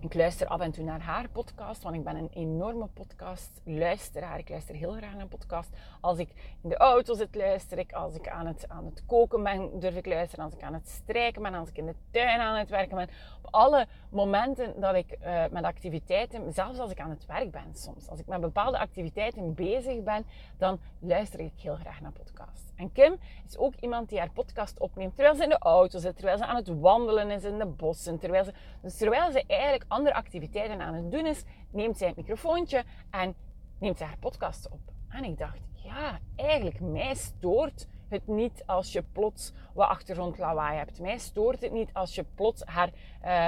Ik 0.00 0.14
luister 0.14 0.46
af 0.46 0.60
en 0.60 0.70
toe 0.70 0.84
naar 0.84 1.00
haar 1.00 1.28
podcast, 1.28 1.82
want 1.82 1.94
ik 1.94 2.04
ben 2.04 2.16
een 2.16 2.30
enorme 2.32 2.86
podcastluisteraar. 2.86 4.38
Ik 4.38 4.48
luister 4.48 4.74
heel 4.74 4.92
graag 4.92 5.12
naar 5.12 5.20
een 5.20 5.28
podcast. 5.28 5.68
Als 6.00 6.18
ik 6.18 6.28
in 6.62 6.68
de 6.68 6.76
auto 6.76 7.14
zit, 7.14 7.34
luister 7.34 7.78
ik. 7.78 7.92
Als 7.92 8.14
ik 8.14 8.28
aan 8.28 8.46
het, 8.46 8.68
aan 8.68 8.84
het 8.84 9.02
koken 9.06 9.42
ben, 9.42 9.80
durf 9.80 9.96
ik 9.96 10.06
luisteren. 10.06 10.44
Als 10.44 10.54
ik 10.54 10.62
aan 10.62 10.74
het 10.74 10.88
strijken 10.88 11.42
ben, 11.42 11.54
als 11.54 11.68
ik 11.68 11.76
in 11.76 11.86
de 11.86 11.94
tuin 12.10 12.40
aan 12.40 12.58
het 12.58 12.70
werken 12.70 12.96
ben. 12.96 13.08
Op 13.42 13.54
alle 13.54 13.86
momenten 14.10 14.80
dat 14.80 14.94
ik 14.94 15.18
uh, 15.22 15.44
met 15.50 15.64
activiteiten, 15.64 16.52
zelfs 16.52 16.78
als 16.78 16.90
ik 16.90 17.00
aan 17.00 17.10
het 17.10 17.26
werk 17.26 17.50
ben 17.50 17.74
soms. 17.74 18.08
Als 18.08 18.20
ik 18.20 18.26
met 18.26 18.40
bepaalde 18.40 18.78
activiteiten 18.78 19.54
bezig 19.54 20.02
ben, 20.02 20.26
dan 20.58 20.78
luister 20.98 21.40
ik 21.40 21.52
heel 21.56 21.76
graag 21.76 22.00
naar 22.00 22.12
podcasts. 22.12 22.72
En 22.78 22.92
Kim 22.92 23.16
is 23.46 23.56
ook 23.56 23.74
iemand 23.80 24.08
die 24.08 24.18
haar 24.18 24.30
podcast 24.30 24.78
opneemt 24.78 25.14
terwijl 25.14 25.36
ze 25.36 25.42
in 25.42 25.48
de 25.48 25.58
auto 25.58 25.98
zit, 25.98 26.16
terwijl 26.16 26.38
ze 26.38 26.46
aan 26.46 26.56
het 26.56 26.80
wandelen 26.80 27.30
is 27.30 27.44
in 27.44 27.58
de 27.58 27.66
bossen. 27.66 28.18
Terwijl 28.18 28.44
ze, 28.44 28.52
dus 28.82 28.96
terwijl 28.96 29.30
ze 29.30 29.44
eigenlijk 29.46 29.84
andere 29.88 30.14
activiteiten 30.14 30.80
aan 30.80 30.94
het 30.94 31.10
doen 31.10 31.26
is, 31.26 31.44
neemt 31.70 31.98
zij 31.98 32.08
het 32.08 32.16
microfoontje 32.16 32.84
en 33.10 33.34
neemt 33.78 33.98
zij 33.98 34.06
haar 34.06 34.18
podcast 34.18 34.68
op. 34.68 34.80
En 35.08 35.24
ik 35.24 35.38
dacht, 35.38 35.60
ja, 35.72 36.18
eigenlijk 36.36 36.80
mij 36.80 37.14
stoort 37.14 37.86
het 38.08 38.26
niet 38.26 38.62
als 38.66 38.92
je 38.92 39.02
plots 39.02 39.52
wat 39.74 39.88
achtergrondlawaai 39.88 40.78
hebt. 40.78 41.00
Mij 41.00 41.18
stoort 41.18 41.60
het 41.60 41.72
niet 41.72 41.92
als 41.92 42.14
je 42.14 42.24
plots 42.34 42.62
haar, 42.64 42.90
uh, 43.22 43.46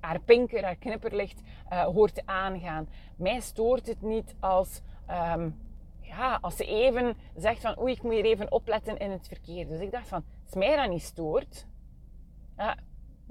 haar 0.00 0.20
pinker, 0.20 0.64
haar 0.64 0.76
knipperlicht 0.76 1.42
uh, 1.72 1.84
hoort 1.84 2.26
aangaan. 2.26 2.88
Mij 3.16 3.40
stoort 3.40 3.86
het 3.86 4.02
niet 4.02 4.34
als... 4.40 4.80
Um, 5.10 5.60
ja, 6.00 6.38
als 6.40 6.56
ze 6.56 6.64
even 6.64 7.16
zegt 7.36 7.60
van 7.60 7.78
oei, 7.80 7.92
ik 7.92 8.02
moet 8.02 8.12
hier 8.12 8.24
even 8.24 8.52
opletten 8.52 8.98
in 8.98 9.10
het 9.10 9.28
verkeer. 9.28 9.68
Dus 9.68 9.80
ik 9.80 9.90
dacht 9.90 10.08
van, 10.08 10.24
als 10.44 10.54
mij 10.54 10.76
dat 10.76 10.88
niet 10.88 11.02
stoort, 11.02 11.66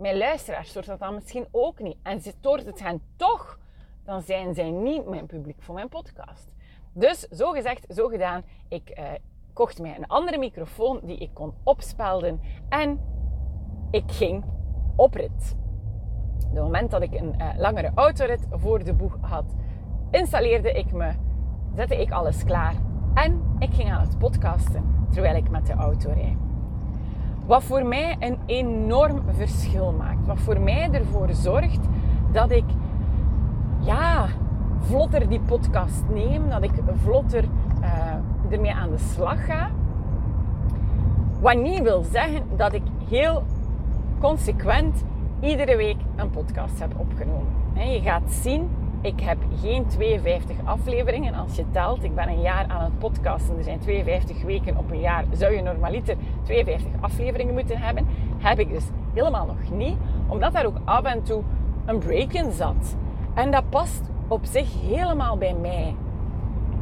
mijn 0.01 0.17
luisteraars 0.17 0.69
stoort 0.69 0.85
dat 0.85 0.99
dan 0.99 1.13
misschien 1.13 1.45
ook 1.51 1.79
niet. 1.79 1.97
En 2.03 2.21
stoort 2.21 2.65
het 2.65 2.83
hen 2.83 3.01
toch, 3.15 3.59
dan 4.03 4.21
zijn 4.21 4.53
zij 4.53 4.69
niet 4.69 5.05
mijn 5.05 5.25
publiek 5.25 5.61
voor 5.61 5.75
mijn 5.75 5.89
podcast. 5.89 6.47
Dus 6.93 7.19
zo 7.19 7.51
gezegd, 7.51 7.85
zo 7.89 8.07
gedaan. 8.07 8.43
Ik 8.67 8.89
eh, 8.89 9.05
kocht 9.53 9.79
mij 9.79 9.95
een 9.97 10.07
andere 10.07 10.37
microfoon 10.37 10.99
die 11.03 11.17
ik 11.17 11.29
kon 11.33 11.53
opspelden 11.63 12.41
en 12.69 12.99
ik 13.91 14.11
ging 14.11 14.43
op 14.95 15.13
rit. 15.13 15.55
Op 16.49 16.53
moment 16.53 16.91
dat 16.91 17.01
ik 17.01 17.13
een 17.13 17.35
uh, 17.37 17.49
langere 17.57 17.91
autorit 17.95 18.47
voor 18.51 18.83
de 18.83 18.93
boeg 18.93 19.17
had, 19.21 19.55
installeerde 20.11 20.71
ik 20.71 20.91
me 20.91 21.11
zette 21.75 22.01
ik 22.01 22.11
alles 22.11 22.43
klaar 22.43 22.75
en 23.13 23.55
ik 23.59 23.73
ging 23.73 23.91
aan 23.91 24.01
het 24.01 24.17
podcasten 24.17 25.07
terwijl 25.11 25.35
ik 25.35 25.49
met 25.49 25.65
de 25.65 25.73
auto 25.73 26.11
rijd. 26.11 26.50
Wat 27.51 27.63
voor 27.63 27.85
mij 27.85 28.15
een 28.19 28.37
enorm 28.45 29.21
verschil 29.31 29.93
maakt. 29.97 30.25
Wat 30.25 30.39
voor 30.39 30.59
mij 30.59 30.89
ervoor 30.91 31.27
zorgt 31.31 31.79
dat 32.31 32.51
ik 32.51 32.63
ja, 33.79 34.27
vlotter 34.79 35.29
die 35.29 35.39
podcast 35.39 36.03
neem, 36.13 36.49
dat 36.49 36.63
ik 36.63 36.71
vlotter 37.03 37.43
uh, 37.81 38.53
ermee 38.53 38.73
aan 38.73 38.89
de 38.89 38.97
slag 38.97 39.45
ga. 39.45 39.69
Wat 41.39 41.55
niet 41.55 41.81
wil 41.81 42.03
zeggen 42.03 42.43
dat 42.55 42.73
ik 42.73 42.83
heel 43.09 43.43
consequent 44.19 45.03
iedere 45.39 45.75
week 45.75 45.97
een 46.15 46.29
podcast 46.29 46.79
heb 46.79 46.99
opgenomen. 46.99 47.53
je 47.73 48.01
gaat 48.01 48.31
zien 48.31 48.69
ik 49.01 49.19
heb 49.19 49.37
geen 49.61 49.87
52 49.87 50.55
afleveringen 50.63 51.33
als 51.33 51.55
je 51.55 51.65
telt. 51.71 52.03
Ik 52.03 52.15
ben 52.15 52.27
een 52.27 52.41
jaar 52.41 52.65
aan 52.67 52.83
het 52.83 52.99
podcasten. 52.99 53.57
Er 53.57 53.63
zijn 53.63 53.79
52 53.79 54.41
weken 54.41 54.77
op 54.77 54.91
een 54.91 54.99
jaar. 54.99 55.25
Zou 55.31 55.55
je 55.55 55.61
normaliter 55.61 56.15
52 56.43 56.91
afleveringen 57.01 57.53
moeten 57.53 57.77
hebben? 57.77 58.07
Heb 58.37 58.59
ik 58.59 58.69
dus 58.69 58.83
helemaal 59.13 59.45
nog 59.45 59.71
niet. 59.71 59.95
Omdat 60.27 60.53
daar 60.53 60.65
ook 60.65 60.77
af 60.83 61.03
en 61.03 61.23
toe 61.23 61.41
een 61.85 61.99
break 61.99 62.33
in 62.33 62.51
zat. 62.51 62.95
En 63.33 63.51
dat 63.51 63.69
past 63.69 64.01
op 64.27 64.45
zich 64.45 64.81
helemaal 64.81 65.37
bij 65.37 65.53
mij. 65.53 65.95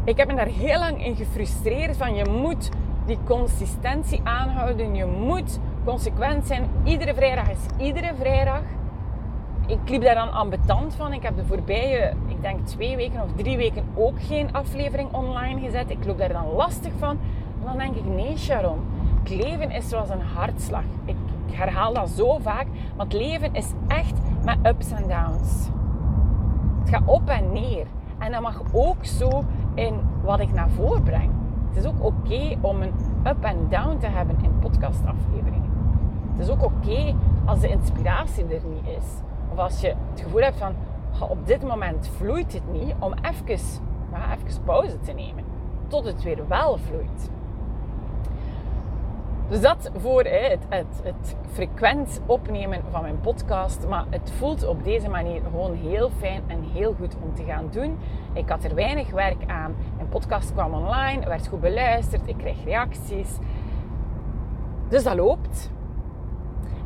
Ik 0.03 0.17
heb 0.17 0.27
me 0.27 0.35
daar 0.35 0.45
heel 0.45 0.79
lang 0.79 1.05
in 1.05 1.15
gefrustreerd 1.15 1.97
van 1.97 2.15
je 2.15 2.25
moet 2.25 2.69
die 3.05 3.17
consistentie 3.25 4.21
aanhouden. 4.23 4.95
Je 4.95 5.05
moet 5.05 5.59
consequent 5.85 6.47
zijn. 6.47 6.69
Iedere 6.83 7.13
vrijdag 7.13 7.49
is 7.49 7.85
iedere 7.85 8.11
vrijdag 8.19 8.61
ik 9.69 9.89
liep 9.89 10.01
daar 10.01 10.15
dan 10.15 10.31
ambetant 10.31 10.95
van. 10.95 11.13
Ik 11.13 11.23
heb 11.23 11.35
de 11.35 11.45
voorbije, 11.45 12.13
ik 12.27 12.41
denk 12.41 12.67
twee 12.67 12.95
weken 12.95 13.21
of 13.21 13.29
drie 13.35 13.57
weken 13.57 13.83
ook 13.95 14.21
geen 14.21 14.53
aflevering 14.53 15.13
online 15.13 15.59
gezet. 15.59 15.89
Ik 15.89 16.05
loop 16.05 16.17
daar 16.17 16.33
dan 16.33 16.51
lastig 16.55 16.91
van. 16.97 17.17
En 17.59 17.65
dan 17.65 17.77
denk 17.77 17.95
ik, 17.95 18.05
nee 18.05 18.37
Sharon, 18.37 18.79
het 19.23 19.29
leven 19.29 19.71
is 19.71 19.89
zoals 19.89 20.09
een 20.09 20.21
hartslag. 20.21 20.83
Ik 21.05 21.15
herhaal 21.51 21.93
dat 21.93 22.09
zo 22.09 22.37
vaak. 22.37 22.67
Maar 22.95 23.05
het 23.05 23.13
leven 23.13 23.53
is 23.53 23.71
echt 23.87 24.13
met 24.43 24.57
ups 24.63 24.91
en 24.91 25.07
downs. 25.07 25.69
Het 26.79 26.89
gaat 26.89 27.03
op 27.05 27.29
en 27.29 27.51
neer. 27.51 27.85
En 28.17 28.31
dat 28.31 28.41
mag 28.41 28.61
ook 28.71 29.05
zo 29.05 29.43
in 29.73 29.93
wat 30.23 30.39
ik 30.39 30.53
naar 30.53 30.69
voren 30.69 31.03
breng. 31.03 31.31
Het 31.67 31.77
is 31.77 31.85
ook 31.85 32.03
oké 32.03 32.57
om 32.61 32.81
een 32.81 32.93
up 33.27 33.43
en 33.43 33.57
down 33.69 33.97
te 33.97 34.07
hebben 34.07 34.37
in 34.41 34.59
podcastafleveringen. 34.59 35.69
Het 36.31 36.47
is 36.47 36.49
ook 36.49 36.63
oké 36.63 37.15
als 37.45 37.59
de 37.59 37.67
inspiratie 37.67 38.43
er 38.43 38.61
niet 38.65 38.97
is. 38.97 39.28
Of 39.51 39.57
als 39.57 39.81
je 39.81 39.87
het 39.87 40.21
gevoel 40.21 40.41
hebt 40.41 40.57
van, 40.57 40.75
op 41.29 41.47
dit 41.47 41.63
moment 41.63 42.09
vloeit 42.17 42.53
het 42.53 42.71
niet, 42.71 42.93
om 42.99 43.13
even, 43.13 43.59
ja, 44.11 44.35
even 44.35 44.63
pauze 44.63 44.99
te 44.99 45.11
nemen. 45.11 45.43
Tot 45.87 46.05
het 46.05 46.23
weer 46.23 46.47
wel 46.47 46.77
vloeit. 46.77 47.29
Dus 49.49 49.61
dat 49.61 49.91
voor 49.97 50.23
het, 50.23 50.65
het, 50.69 51.01
het, 51.03 51.35
frequent 51.51 52.21
opnemen 52.25 52.81
van 52.91 53.01
mijn 53.01 53.19
podcast. 53.19 53.87
Maar 53.87 54.05
het 54.09 54.31
voelt 54.37 54.67
op 54.67 54.83
deze 54.83 55.09
manier 55.09 55.41
gewoon 55.41 55.73
heel 55.73 56.09
fijn 56.17 56.43
en 56.47 56.63
heel 56.73 56.95
goed 56.99 57.15
om 57.21 57.35
te 57.35 57.43
gaan 57.43 57.67
doen. 57.71 57.97
Ik 58.33 58.49
had 58.49 58.63
er 58.63 58.75
weinig 58.75 59.11
werk 59.11 59.43
aan. 59.47 59.75
Mijn 59.95 60.09
podcast 60.09 60.53
kwam 60.53 60.73
online, 60.73 61.27
werd 61.27 61.47
goed 61.47 61.61
beluisterd, 61.61 62.27
ik 62.27 62.37
kreeg 62.37 62.63
reacties. 62.63 63.37
Dus 64.87 65.03
dat 65.03 65.15
loopt. 65.15 65.71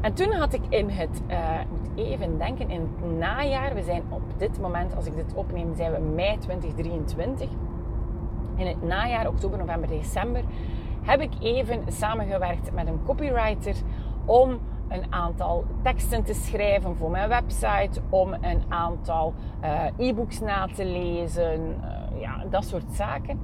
En 0.02 0.14
toen 0.14 0.32
had 0.32 0.54
ik 0.54 0.62
in 0.70 0.90
het, 0.90 1.22
moet 1.70 1.83
even 1.96 2.38
denken, 2.38 2.70
in 2.70 2.82
het 2.82 3.18
najaar, 3.18 3.74
we 3.74 3.84
zijn 3.84 4.04
op 4.10 4.22
dit 4.38 4.60
moment, 4.62 4.96
als 4.96 5.06
ik 5.06 5.16
dit 5.16 5.34
opneem, 5.34 5.76
zijn 5.76 5.92
we 5.92 6.00
mei 6.00 6.38
2023. 6.38 7.50
In 8.56 8.68
het 8.68 8.84
najaar, 8.84 9.28
oktober, 9.28 9.58
november, 9.58 9.90
december, 9.90 10.44
heb 11.02 11.22
ik 11.22 11.32
even 11.40 11.84
samengewerkt 11.88 12.74
met 12.74 12.88
een 12.88 13.04
copywriter 13.06 13.76
om 14.26 14.60
een 14.88 15.04
aantal 15.10 15.66
teksten 15.82 16.24
te 16.24 16.34
schrijven 16.34 16.96
voor 16.96 17.12
mijn 17.12 17.30
website, 17.30 18.02
om 18.10 18.34
een 18.34 18.64
aantal 18.68 19.34
uh, 19.64 20.08
e-books 20.08 20.40
na 20.40 20.68
te 20.68 20.86
lezen, 20.86 21.62
uh, 21.62 22.22
ja, 22.22 22.46
dat 22.50 22.66
soort 22.66 22.92
zaken. 22.92 23.40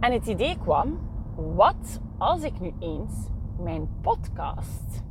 En 0.00 0.12
het 0.12 0.26
idee 0.26 0.58
kwam, 0.58 0.98
wat 1.54 2.00
als 2.18 2.42
ik 2.42 2.60
nu 2.60 2.72
eens 2.78 3.28
mijn 3.58 3.88
podcast 4.00 5.04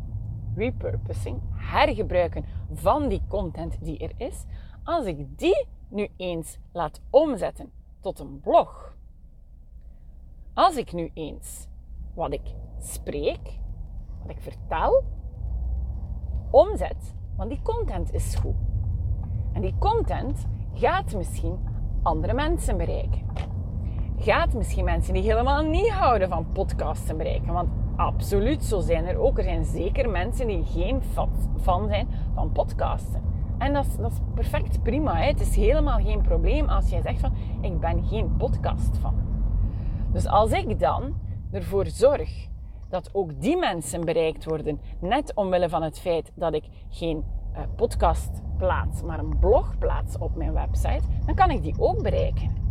repurposing, 0.56 1.42
hergebruiken 1.54 2.46
van 2.74 3.08
die 3.08 3.22
content 3.28 3.78
die 3.82 3.98
er 3.98 4.12
is, 4.18 4.44
als 4.84 5.06
ik 5.06 5.38
die 5.38 5.68
nu 5.88 6.08
eens 6.18 6.58
laat 6.72 7.02
omzetten 7.10 7.72
tot 8.00 8.20
een 8.20 8.40
blog. 8.40 8.96
Als 10.54 10.78
ik 10.78 10.94
nu 10.94 11.12
eens 11.14 11.68
wat 12.14 12.34
ik 12.34 12.54
spreek, 12.80 13.60
wat 14.22 14.32
ik 14.32 14.42
vertel, 14.42 15.04
omzet, 16.52 17.14
want 17.36 17.50
die 17.50 17.62
content 17.62 18.14
is 18.14 18.36
goed. 18.36 18.56
En 19.54 19.62
die 19.62 19.76
content 19.80 20.46
gaat 20.74 21.16
misschien 21.16 21.60
andere 22.02 22.34
mensen 22.34 22.78
bereiken. 22.78 23.22
Gaat 24.18 24.54
misschien 24.54 24.86
mensen 24.86 25.14
die 25.14 25.24
helemaal 25.24 25.64
niet 25.64 25.90
houden 25.90 26.30
van 26.30 26.52
podcasten 26.52 27.18
bereiken. 27.18 27.54
Want 27.54 27.70
absoluut, 27.96 28.64
zo 28.64 28.80
zijn 28.80 29.06
er 29.06 29.18
ook. 29.18 29.38
Er 29.38 29.44
zijn 29.44 29.66
zeker 29.66 30.10
mensen 30.10 30.48
die 30.48 30.64
geen 30.66 31.02
fan 31.62 31.88
zijn 31.88 32.08
van 32.34 32.52
podcasten. 32.52 33.22
En 33.58 33.74
dat 33.74 33.86
is, 33.86 33.96
dat 33.96 34.12
is 34.12 34.18
perfect 34.34 34.84
prima. 34.84 35.16
Hè? 35.16 35.28
Het 35.28 35.42
is 35.42 35.56
helemaal 35.56 36.00
geen 36.00 36.22
probleem 36.22 36.70
als 36.70 36.90
jij 36.90 37.02
zegt 37.02 37.20
van 37.20 37.34
ik 37.62 37.80
ben 37.80 38.04
geen 38.04 38.36
podcast 38.38 38.98
van. 38.98 39.16
Dus 40.12 40.28
als 40.28 40.52
ik 40.52 40.80
dan 40.80 41.14
ervoor 41.52 41.86
zorg 41.86 42.48
dat 42.90 43.10
ook 43.14 43.42
die 43.42 43.58
mensen 43.58 44.06
bereikt 44.06 44.46
worden, 44.46 44.80
net 45.00 45.32
omwille 45.34 45.70
van 45.70 45.84
het 45.84 46.00
feit 46.00 46.32
dat 46.36 46.54
ik 46.54 46.64
geen 46.90 47.24
uh, 47.54 47.60
podcast 47.76 48.42
plaats, 48.58 49.02
maar 49.04 49.20
een 49.20 49.40
blog 49.40 49.78
plaats 49.78 50.18
op 50.18 50.36
mijn 50.36 50.54
website, 50.54 51.04
dan 51.26 51.36
kan 51.36 51.50
ik 51.50 51.62
die 51.62 51.76
ook 51.78 52.02
bereiken. 52.02 52.64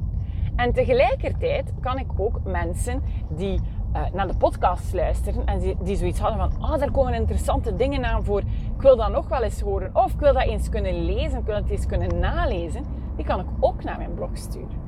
En 0.57 0.73
tegelijkertijd 0.73 1.73
kan 1.81 1.99
ik 1.99 2.07
ook 2.17 2.41
mensen 2.45 3.03
die 3.29 3.61
uh, 3.97 4.03
naar 4.13 4.27
de 4.27 4.37
podcast 4.37 4.93
luisteren 4.93 5.47
en 5.47 5.59
die, 5.59 5.77
die 5.81 5.97
zoiets 5.97 6.21
hadden 6.21 6.39
van, 6.39 6.71
oh, 6.71 6.79
daar 6.79 6.91
komen 6.91 7.15
interessante 7.15 7.77
dingen 7.77 8.05
aan 8.05 8.25
voor, 8.25 8.41
ik 8.77 8.83
wil 8.83 8.97
dat 8.97 9.11
nog 9.11 9.29
wel 9.29 9.43
eens 9.43 9.61
horen, 9.61 9.91
of 9.93 10.13
ik 10.13 10.21
wil 10.21 10.33
dat 10.33 10.43
eens 10.43 10.69
kunnen 10.69 11.05
lezen, 11.05 11.39
ik 11.39 11.47
wil 11.47 11.55
het 11.55 11.71
eens 11.71 11.87
kunnen 11.87 12.19
nalezen, 12.19 12.85
die 13.17 13.25
kan 13.25 13.41
ik 13.41 13.47
ook 13.61 13.85
naar 13.85 13.97
mijn 13.99 14.15
blog 14.15 14.31
sturen. 14.33 14.83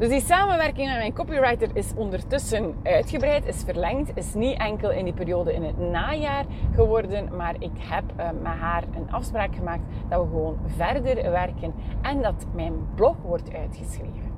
Dus 0.00 0.08
die 0.08 0.20
samenwerking 0.20 0.88
met 0.88 0.96
mijn 0.96 1.14
copywriter 1.14 1.68
is 1.72 1.92
ondertussen 1.96 2.74
uitgebreid, 2.82 3.46
is 3.46 3.62
verlengd, 3.64 4.10
is 4.14 4.34
niet 4.34 4.58
enkel 4.58 4.90
in 4.90 5.04
die 5.04 5.12
periode 5.12 5.54
in 5.54 5.62
het 5.62 5.78
najaar 5.78 6.44
geworden, 6.74 7.36
maar 7.36 7.54
ik 7.58 7.70
heb 7.78 8.04
uh, 8.18 8.26
met 8.42 8.52
haar 8.52 8.84
een 8.94 9.12
afspraak 9.12 9.54
gemaakt 9.54 9.82
dat 10.08 10.20
we 10.20 10.26
gewoon 10.26 10.58
verder 10.66 11.30
werken 11.30 11.74
en 12.02 12.22
dat 12.22 12.46
mijn 12.54 12.72
blog 12.94 13.16
wordt 13.22 13.54
uitgeschreven. 13.54 14.29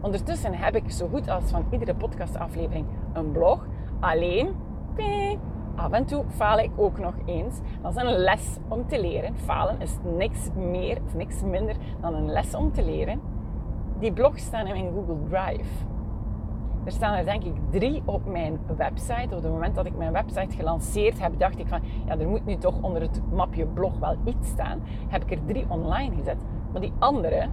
Ondertussen 0.00 0.54
heb 0.54 0.76
ik 0.76 0.90
zo 0.90 1.08
goed 1.08 1.28
als 1.28 1.50
van 1.50 1.64
iedere 1.70 1.94
podcastaflevering 1.94 2.86
een 3.12 3.32
blog. 3.32 3.66
Alleen, 4.00 4.54
af 5.74 5.90
en 5.90 6.04
toe 6.04 6.24
faal 6.28 6.58
ik 6.58 6.70
ook 6.76 6.98
nog 6.98 7.14
eens. 7.26 7.60
Dat 7.82 7.96
is 7.96 8.02
een 8.02 8.16
les 8.16 8.56
om 8.68 8.86
te 8.86 9.00
leren. 9.00 9.36
Falen 9.36 9.80
is 9.80 9.96
niks 10.16 10.48
meer 10.54 10.98
of 11.06 11.14
niks 11.14 11.42
minder 11.42 11.76
dan 12.00 12.14
een 12.14 12.30
les 12.30 12.54
om 12.54 12.72
te 12.72 12.84
leren 12.84 13.20
die 14.00 14.12
blogs 14.12 14.42
staan 14.42 14.66
in 14.66 14.72
mijn 14.72 14.92
Google 14.92 15.28
Drive. 15.28 15.84
Er 16.84 16.92
staan 16.92 17.14
er 17.14 17.24
denk 17.24 17.44
ik 17.44 17.54
drie 17.70 18.02
op 18.04 18.26
mijn 18.26 18.58
website. 18.76 19.36
Op 19.36 19.42
het 19.42 19.52
moment 19.52 19.74
dat 19.74 19.86
ik 19.86 19.96
mijn 19.96 20.12
website 20.12 20.56
gelanceerd 20.56 21.20
heb, 21.20 21.38
dacht 21.38 21.58
ik 21.58 21.68
van 21.68 21.80
ja, 22.06 22.18
er 22.18 22.28
moet 22.28 22.44
nu 22.44 22.56
toch 22.56 22.82
onder 22.82 23.02
het 23.02 23.22
mapje 23.32 23.66
blog 23.66 23.98
wel 23.98 24.16
iets 24.24 24.48
staan. 24.48 24.80
Heb 25.08 25.22
ik 25.22 25.30
er 25.30 25.44
drie 25.46 25.64
online 25.68 26.14
gezet. 26.14 26.36
Maar 26.72 26.80
die 26.80 26.92
andere, 26.98 27.48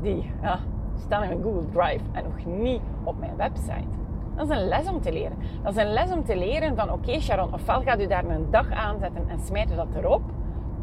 die 0.00 0.30
ja, 0.42 0.58
staan 0.98 1.22
in 1.22 1.28
mijn 1.28 1.42
Google 1.42 1.70
Drive 1.70 2.04
en 2.12 2.24
nog 2.24 2.44
niet 2.44 2.80
op 3.04 3.18
mijn 3.18 3.36
website. 3.36 3.88
Dat 4.34 4.50
is 4.50 4.56
een 4.56 4.68
les 4.68 4.88
om 4.88 5.00
te 5.00 5.12
leren. 5.12 5.36
Dat 5.62 5.76
is 5.76 5.82
een 5.82 5.92
les 5.92 6.12
om 6.12 6.24
te 6.24 6.36
leren 6.36 6.76
van 6.76 6.92
oké 6.92 7.20
Sharon, 7.20 7.54
ofwel 7.54 7.82
gaat 7.82 8.00
u 8.00 8.06
daar 8.06 8.24
een 8.24 8.50
dag 8.50 8.70
aanzetten 8.70 9.28
en 9.28 9.40
smijt 9.40 9.72
u 9.72 9.74
dat 9.74 9.94
erop 9.96 10.22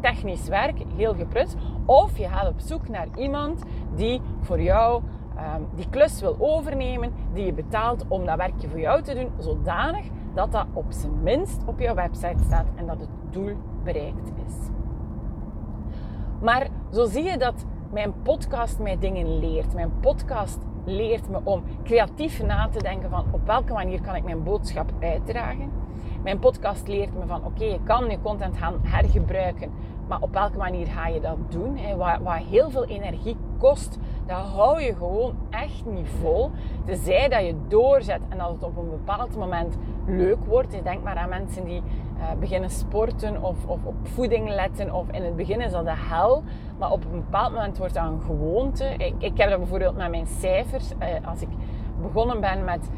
technisch 0.00 0.48
werk, 0.48 0.82
heel 0.96 1.14
geprutst. 1.14 1.56
Of 1.84 2.18
je 2.18 2.28
gaat 2.28 2.48
op 2.48 2.60
zoek 2.60 2.88
naar 2.88 3.06
iemand 3.16 3.62
die 3.94 4.20
voor 4.40 4.60
jou 4.60 5.02
um, 5.36 5.66
die 5.74 5.88
klus 5.90 6.20
wil 6.20 6.36
overnemen, 6.38 7.12
die 7.32 7.44
je 7.44 7.52
betaalt 7.52 8.04
om 8.08 8.26
dat 8.26 8.36
werkje 8.36 8.68
voor 8.68 8.80
jou 8.80 9.02
te 9.02 9.14
doen, 9.14 9.30
zodanig 9.38 10.04
dat 10.34 10.52
dat 10.52 10.66
op 10.72 10.84
zijn 10.88 11.22
minst 11.22 11.62
op 11.66 11.80
jouw 11.80 11.94
website 11.94 12.44
staat 12.44 12.66
en 12.74 12.86
dat 12.86 13.00
het 13.00 13.08
doel 13.30 13.52
bereikt 13.84 14.30
is. 14.46 14.54
Maar 16.40 16.68
zo 16.92 17.04
zie 17.04 17.24
je 17.24 17.38
dat 17.38 17.64
mijn 17.94 18.22
podcast 18.22 18.78
mij 18.78 18.98
dingen 18.98 19.38
leert. 19.38 19.74
Mijn 19.74 19.92
podcast 20.00 20.58
leert 20.84 21.28
me 21.28 21.40
om 21.44 21.62
creatief 21.82 22.42
na 22.42 22.68
te 22.68 22.82
denken 22.82 23.10
van 23.10 23.24
op 23.30 23.46
welke 23.46 23.72
manier 23.72 24.00
kan 24.00 24.14
ik 24.14 24.24
mijn 24.24 24.42
boodschap 24.42 24.92
uitdragen. 25.00 25.70
Mijn 26.22 26.38
podcast 26.38 26.88
leert 26.88 27.18
me 27.18 27.26
van 27.26 27.44
oké, 27.44 27.64
je 27.64 27.82
kan 27.84 28.10
je 28.10 28.20
content 28.20 28.56
gaan 28.56 28.80
hergebruiken 28.82 29.70
maar 30.08 30.20
op 30.20 30.32
welke 30.32 30.56
manier 30.56 30.86
ga 30.86 31.06
je 31.06 31.20
dat 31.20 31.36
doen? 31.48 31.76
Hè? 31.76 31.96
Wat, 31.96 32.18
wat 32.22 32.36
heel 32.36 32.70
veel 32.70 32.84
energie 32.84 33.36
kost, 33.58 33.98
dat 34.26 34.36
hou 34.36 34.82
je 34.82 34.94
gewoon 34.94 35.34
echt 35.50 35.84
niet 35.86 36.08
vol. 36.20 36.50
Tenzij 36.84 37.28
dat 37.28 37.46
je 37.46 37.54
doorzet 37.68 38.20
en 38.28 38.38
dat 38.38 38.48
het 38.48 38.62
op 38.62 38.76
een 38.76 38.90
bepaald 38.90 39.36
moment 39.36 39.76
leuk 40.06 40.44
wordt. 40.44 40.82
Denk 40.82 41.02
maar 41.02 41.16
aan 41.16 41.28
mensen 41.28 41.64
die 41.64 41.82
beginnen 42.38 42.70
sporten 42.70 43.42
of, 43.42 43.56
of, 43.66 43.84
op 43.84 43.94
voeding 44.02 44.48
letten. 44.48 44.94
Of 44.94 45.08
in 45.10 45.24
het 45.24 45.36
begin 45.36 45.60
is 45.60 45.72
dat 45.72 45.84
de 45.84 45.96
hel. 45.96 46.42
Maar 46.78 46.90
op 46.90 47.04
een 47.04 47.10
bepaald 47.10 47.52
moment 47.52 47.78
wordt 47.78 47.94
dat 47.94 48.04
een 48.04 48.20
gewoonte. 48.20 48.84
Ik, 48.84 49.14
ik 49.18 49.38
heb 49.38 49.50
dat 49.50 49.58
bijvoorbeeld 49.58 49.96
met 49.96 50.10
mijn 50.10 50.26
cijfers. 50.26 50.90
Uh, 50.90 51.28
als 51.28 51.42
ik 51.42 51.48
begonnen 52.00 52.40
ben 52.40 52.64
met 52.64 52.88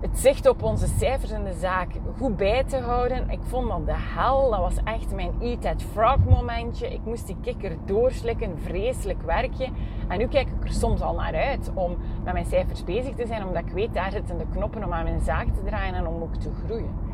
het 0.00 0.18
zicht 0.18 0.48
op 0.48 0.62
onze 0.62 0.86
cijfers 0.86 1.30
in 1.30 1.44
de 1.44 1.52
zaak 1.52 1.90
goed 2.18 2.36
bij 2.36 2.64
te 2.64 2.76
houden. 2.76 3.30
Ik 3.30 3.40
vond 3.42 3.68
dat 3.68 3.86
de 3.86 3.94
hel. 3.96 4.50
Dat 4.50 4.60
was 4.60 4.76
echt 4.84 5.14
mijn 5.14 5.32
eat 5.40 5.62
that 5.62 5.82
frog 5.82 6.18
momentje. 6.28 6.92
Ik 6.92 7.00
moest 7.04 7.26
die 7.26 7.36
kikker 7.42 7.76
doorslikken. 7.84 8.58
Vreselijk 8.58 9.22
werkje. 9.22 9.68
En 10.08 10.18
nu 10.18 10.26
kijk 10.26 10.48
ik 10.48 10.64
er 10.64 10.72
soms 10.72 11.00
al 11.00 11.14
naar 11.14 11.34
uit 11.34 11.70
om 11.74 11.96
met 12.24 12.32
mijn 12.32 12.46
cijfers 12.46 12.84
bezig 12.84 13.14
te 13.14 13.26
zijn. 13.26 13.46
Omdat 13.46 13.62
ik 13.62 13.72
weet, 13.72 13.94
daar 13.94 14.10
zitten 14.10 14.38
de 14.38 14.46
knoppen 14.52 14.84
om 14.84 14.92
aan 14.92 15.04
mijn 15.04 15.20
zaak 15.20 15.46
te 15.46 15.62
draaien 15.64 15.94
en 15.94 16.06
om 16.06 16.22
ook 16.22 16.34
te 16.34 16.50
groeien. 16.64 17.07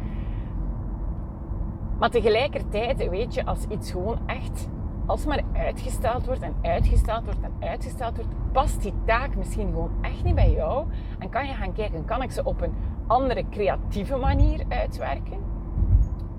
Maar 2.05 2.13
tegelijkertijd 2.13 3.09
weet 3.09 3.35
je, 3.35 3.47
als 3.47 3.67
iets 3.69 3.91
gewoon 3.91 4.19
echt 4.27 4.69
als 5.07 5.25
maar 5.27 5.43
uitgesteld 5.53 6.27
wordt 6.27 6.43
en 6.43 6.55
uitgesteld 6.63 7.25
wordt 7.25 7.41
en 7.41 7.69
uitgesteld 7.69 8.17
wordt, 8.17 8.31
past 8.53 8.83
die 8.83 8.93
taak 9.05 9.37
misschien 9.37 9.67
gewoon 9.67 9.91
echt 10.01 10.25
niet 10.25 10.35
bij 10.35 10.53
jou. 10.53 10.87
En 11.19 11.29
kan 11.29 11.47
je 11.47 11.53
gaan 11.53 11.73
kijken, 11.73 12.05
kan 12.05 12.23
ik 12.23 12.31
ze 12.31 12.45
op 12.45 12.61
een 12.61 12.75
andere 13.07 13.45
creatieve 13.51 14.17
manier 14.17 14.65
uitwerken? 14.69 15.39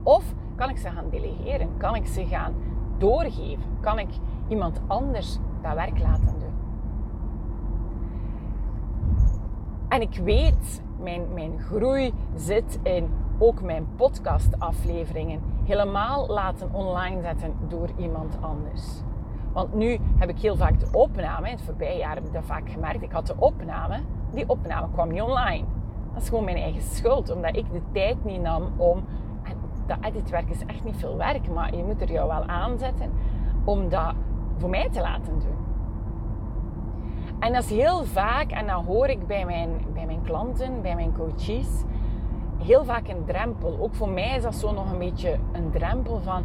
Of 0.04 0.34
kan 0.56 0.69
ik 0.69 0.78
ze 0.78 0.89
gaan 0.89 1.10
delegeren? 1.10 1.69
Kan 1.78 1.95
ik 1.95 2.08
ze 2.08 2.25
gaan 2.25 2.54
doorgeven? 2.97 3.78
Kan 3.82 3.99
ik 3.99 4.10
iemand 4.47 4.82
anders 4.88 5.38
dat 5.62 5.73
werk 5.73 5.99
laten 5.99 6.39
doen? 6.39 6.54
En 9.88 10.01
ik 10.01 10.19
weet, 10.23 10.84
mijn, 10.99 11.34
mijn 11.34 11.60
groei 11.60 12.13
zit 12.36 12.80
in 12.84 13.10
ook 13.38 13.62
mijn 13.62 13.88
podcastafleveringen 13.95 15.41
helemaal 15.63 16.28
laten 16.28 16.74
online 16.74 17.21
zetten 17.21 17.54
door 17.67 17.89
iemand 17.98 18.38
anders. 18.41 19.02
Want 19.54 19.74
nu 19.74 20.00
heb 20.17 20.30
ik 20.30 20.39
heel 20.39 20.56
vaak 20.56 20.80
de 20.80 20.88
opname, 20.91 21.48
in 21.48 21.56
het 21.56 21.62
voorbije 21.62 21.98
jaar 21.98 22.15
heb 22.15 22.26
ik 22.26 22.34
dat 22.34 22.45
vaak 22.45 22.69
gemerkt, 22.69 23.02
ik 23.02 23.12
had 23.12 23.28
de 23.28 23.36
opname, 23.38 24.00
die 24.34 24.50
opname 24.50 24.88
kwam 24.91 25.12
niet 25.12 25.21
online. 25.21 25.65
Dat 26.13 26.21
is 26.21 26.30
gewoon 26.30 26.43
mijn 26.43 26.58
eigen 26.58 26.82
schuld, 26.82 27.32
omdat 27.32 27.56
ik 27.56 27.71
de 27.71 27.82
tijd 27.91 28.26
niet 28.26 28.41
nam 28.41 28.63
om, 28.78 29.04
en 29.43 29.58
dat 29.86 29.98
editwerk 30.02 30.50
is 30.50 30.65
echt 30.65 30.84
niet 30.84 30.98
veel 30.98 31.17
werk, 31.17 31.50
maar 31.50 31.76
je 31.76 31.84
moet 31.84 32.02
er 32.02 32.12
jou 32.12 32.28
wel 32.28 32.43
aanzetten 32.43 33.12
om 33.63 33.89
dat 33.89 34.13
voor 34.58 34.69
mij 34.69 34.89
te 34.89 35.02
laten 35.02 35.39
doen. 35.39 35.63
En 37.39 37.54
dat 37.54 37.63
is 37.63 37.69
heel 37.69 38.04
vaak, 38.04 38.52
en 38.52 38.67
dat 38.67 38.86
hoor 38.86 39.08
ik 39.08 39.28
bij 39.28 39.45
mijn, 39.45 39.69
bij 39.93 40.06
mijn 40.06 40.21
klanten, 40.21 40.82
bij 40.82 40.95
mijn 40.95 41.13
coaches, 41.13 41.84
heel 42.65 42.84
vaak 42.84 43.08
een 43.08 43.25
drempel. 43.25 43.78
Ook 43.80 43.95
voor 43.95 44.10
mij 44.10 44.36
is 44.36 44.43
dat 44.43 44.56
zo 44.56 44.73
nog 44.73 44.91
een 44.91 44.97
beetje 44.97 45.38
een 45.51 45.71
drempel 45.71 46.19
van, 46.21 46.43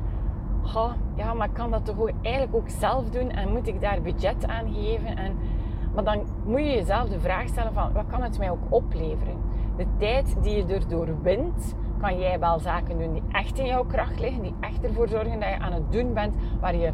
oh, 0.75 0.93
ja, 1.15 1.35
maar 1.35 1.49
ik 1.49 1.55
kan 1.55 1.71
dat 1.71 1.85
toch 1.85 2.11
eigenlijk 2.23 2.57
ook 2.57 2.69
zelf 2.69 3.11
doen 3.11 3.31
en 3.31 3.53
moet 3.53 3.67
ik 3.67 3.81
daar 3.81 4.01
budget 4.03 4.47
aan 4.47 4.73
geven? 4.73 5.17
En, 5.17 5.39
maar 5.95 6.05
dan 6.05 6.23
moet 6.45 6.61
je 6.61 6.71
jezelf 6.71 7.09
de 7.09 7.21
vraag 7.21 7.49
stellen 7.49 7.73
van, 7.73 7.93
wat 7.93 8.07
kan 8.07 8.23
het 8.23 8.39
mij 8.39 8.51
ook 8.51 8.65
opleveren? 8.69 9.37
De 9.77 9.87
tijd 9.99 10.37
die 10.43 10.57
je 10.57 10.75
erdoor 10.75 11.23
wint, 11.23 11.75
kan 12.01 12.19
jij 12.19 12.39
wel 12.39 12.59
zaken 12.59 12.99
doen 12.99 13.13
die 13.13 13.23
echt 13.33 13.59
in 13.59 13.67
jouw 13.67 13.85
kracht 13.85 14.21
liggen, 14.21 14.43
die 14.43 14.55
echt 14.61 14.85
ervoor 14.85 15.09
zorgen 15.09 15.41
dat 15.41 15.49
je 15.49 15.59
aan 15.59 15.73
het 15.73 15.93
doen 15.93 16.13
bent 16.13 16.35
waar 16.61 16.77
je 16.77 16.93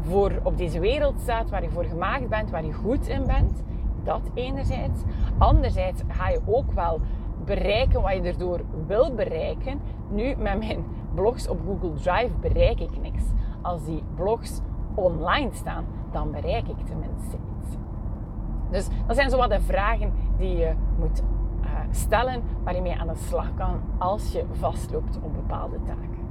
voor 0.00 0.32
op 0.42 0.56
deze 0.56 0.80
wereld 0.80 1.20
staat, 1.20 1.50
waar 1.50 1.62
je 1.62 1.70
voor 1.70 1.84
gemaakt 1.84 2.28
bent, 2.28 2.50
waar 2.50 2.64
je 2.64 2.72
goed 2.72 3.08
in 3.08 3.26
bent. 3.26 3.62
Dat 4.04 4.30
enerzijds. 4.34 5.02
Anderzijds 5.38 6.02
ga 6.08 6.28
je 6.28 6.40
ook 6.46 6.72
wel 6.72 7.00
bereiken 7.48 8.02
wat 8.02 8.12
je 8.12 8.22
erdoor 8.22 8.60
wil 8.86 9.14
bereiken. 9.14 9.80
Nu, 10.10 10.34
met 10.36 10.58
mijn 10.58 10.84
blogs 11.14 11.48
op 11.48 11.58
Google 11.66 11.92
Drive 11.92 12.34
bereik 12.40 12.80
ik 12.80 13.00
niks. 13.00 13.22
Als 13.62 13.84
die 13.84 14.02
blogs 14.14 14.60
online 14.94 15.50
staan, 15.52 15.84
dan 16.12 16.30
bereik 16.30 16.68
ik 16.68 16.86
tenminste 16.86 17.36
iets. 17.36 17.76
Dus 18.70 18.88
dat 19.06 19.16
zijn 19.16 19.30
zo 19.30 19.36
wat 19.36 19.50
de 19.50 19.60
vragen 19.60 20.12
die 20.36 20.56
je 20.56 20.72
moet 20.98 21.22
uh, 21.60 21.68
stellen, 21.90 22.42
waar 22.64 22.74
je 22.74 22.82
mee 22.82 22.98
aan 22.98 23.06
de 23.06 23.16
slag 23.16 23.54
kan 23.54 23.80
als 23.98 24.32
je 24.32 24.44
vastloopt 24.52 25.18
op 25.22 25.32
bepaalde 25.32 25.76
taken. 25.86 26.26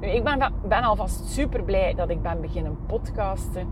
Nu, 0.00 0.06
ik 0.06 0.24
ben, 0.24 0.52
ben 0.68 0.82
alvast 0.82 1.26
super 1.26 1.62
blij 1.62 1.94
dat 1.94 2.08
ik 2.10 2.22
ben 2.22 2.40
beginnen 2.40 2.76
podcasten. 2.86 3.68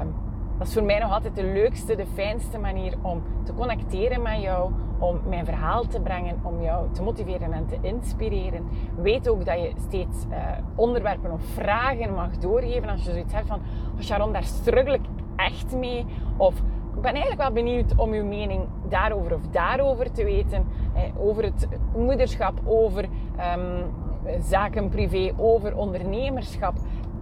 Um, 0.00 0.14
dat 0.58 0.66
is 0.66 0.72
voor 0.72 0.82
mij 0.82 0.98
nog 0.98 1.12
altijd 1.12 1.36
de 1.36 1.44
leukste, 1.44 1.94
de 1.94 2.06
fijnste 2.06 2.58
manier 2.58 2.94
om 3.02 3.22
te 3.42 3.54
connecteren 3.54 4.22
met 4.22 4.40
jou, 4.40 4.72
om 4.98 5.20
mijn 5.28 5.44
verhaal 5.44 5.86
te 5.86 6.00
brengen, 6.00 6.36
om 6.42 6.62
jou 6.62 6.86
te 6.92 7.02
motiveren 7.02 7.52
en 7.52 7.66
te 7.66 7.78
inspireren. 7.80 8.68
Weet 8.96 9.28
ook 9.28 9.44
dat 9.44 9.60
je 9.60 9.72
steeds 9.86 10.24
uh, 10.30 10.36
onderwerpen 10.74 11.32
of 11.32 11.42
vragen 11.42 12.14
mag 12.14 12.38
doorgeven 12.38 12.88
als 12.88 13.04
je 13.04 13.10
zoiets 13.10 13.34
hebt 13.34 13.46
van, 13.46 13.60
oh 13.94 14.00
Sharon, 14.00 14.32
daar 14.32 14.44
struggle 14.44 14.94
ik 14.94 15.04
echt 15.36 15.76
mee. 15.76 16.06
Of 16.36 16.54
ik 16.94 17.02
ben 17.02 17.12
eigenlijk 17.12 17.42
wel 17.42 17.52
benieuwd 17.52 17.96
om 17.96 18.12
uw 18.12 18.24
mening 18.24 18.64
daarover 18.88 19.34
of 19.34 19.46
daarover 19.50 20.12
te 20.12 20.24
weten. 20.24 20.66
Eh, 20.94 21.02
over 21.18 21.44
het 21.44 21.68
moederschap, 21.96 22.60
over 22.64 23.04
um, 23.04 23.94
zaken 24.40 24.88
privé, 24.88 25.32
over 25.36 25.76
ondernemerschap. 25.76 26.74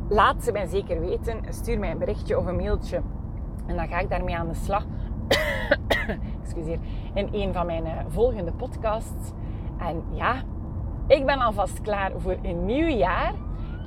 Laat 0.09 0.45
ze 0.45 0.53
mij 0.53 0.67
zeker 0.67 1.01
weten. 1.01 1.41
Stuur 1.49 1.79
mij 1.79 1.91
een 1.91 1.99
berichtje 1.99 2.39
of 2.39 2.47
een 2.47 2.57
mailtje. 2.57 3.01
En 3.67 3.77
dan 3.77 3.89
ga 3.89 3.99
ik 3.99 4.11
daarmee 4.11 4.37
aan 4.37 4.49
de 4.49 4.55
slag. 4.55 4.87
Excuseer. 6.45 6.79
In 7.15 7.29
een 7.33 7.53
van 7.53 7.67
mijn 7.67 7.87
eh, 7.87 7.93
volgende 8.09 8.53
podcasts. 8.53 9.33
En 9.79 10.03
ja, 10.11 10.43
ik 11.07 11.27
ben 11.27 11.41
alvast 11.41 11.81
klaar 11.81 12.13
voor 12.17 12.37
een 12.43 12.65
nieuw 12.65 12.97
jaar. 12.97 13.33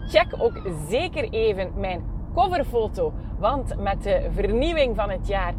Check 0.08 0.36
ook 0.38 0.62
zeker 0.90 1.30
even 1.30 1.72
mijn 1.76 2.04
coverfoto. 2.34 3.14
Want 3.40 3.82
met 3.82 4.04
de 4.04 4.28
vernieuwing 4.32 4.96
van 4.96 5.10
het 5.10 5.28
jaar 5.28 5.54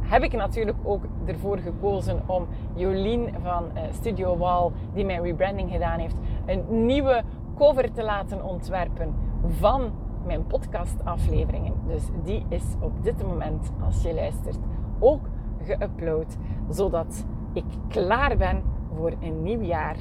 heb 0.00 0.22
ik 0.22 0.32
natuurlijk 0.32 0.78
ook 0.82 1.02
ervoor 1.24 1.58
gekozen 1.58 2.22
om 2.26 2.46
Jolien 2.74 3.34
van 3.42 3.64
eh, 3.74 3.82
Studio 3.92 4.36
Wall, 4.36 4.70
die 4.94 5.04
mijn 5.04 5.22
rebranding 5.22 5.70
gedaan 5.70 5.98
heeft, 5.98 6.16
een 6.46 6.86
nieuwe 6.86 7.22
cover 7.56 7.92
te 7.92 8.02
laten 8.02 8.44
ontwerpen 8.44 9.14
van 9.48 9.90
mijn 10.26 10.46
podcastafleveringen. 10.46 11.74
Dus 11.86 12.02
die 12.24 12.44
is 12.48 12.64
op 12.80 13.04
dit 13.04 13.26
moment, 13.26 13.72
als 13.84 14.02
je 14.02 14.14
luistert, 14.14 14.58
ook 14.98 15.20
geüpload, 15.62 16.36
zodat 16.68 17.24
ik 17.52 17.64
klaar 17.88 18.36
ben 18.36 18.62
voor 18.94 19.12
een 19.20 19.42
nieuw 19.42 19.60
jaar 19.60 19.96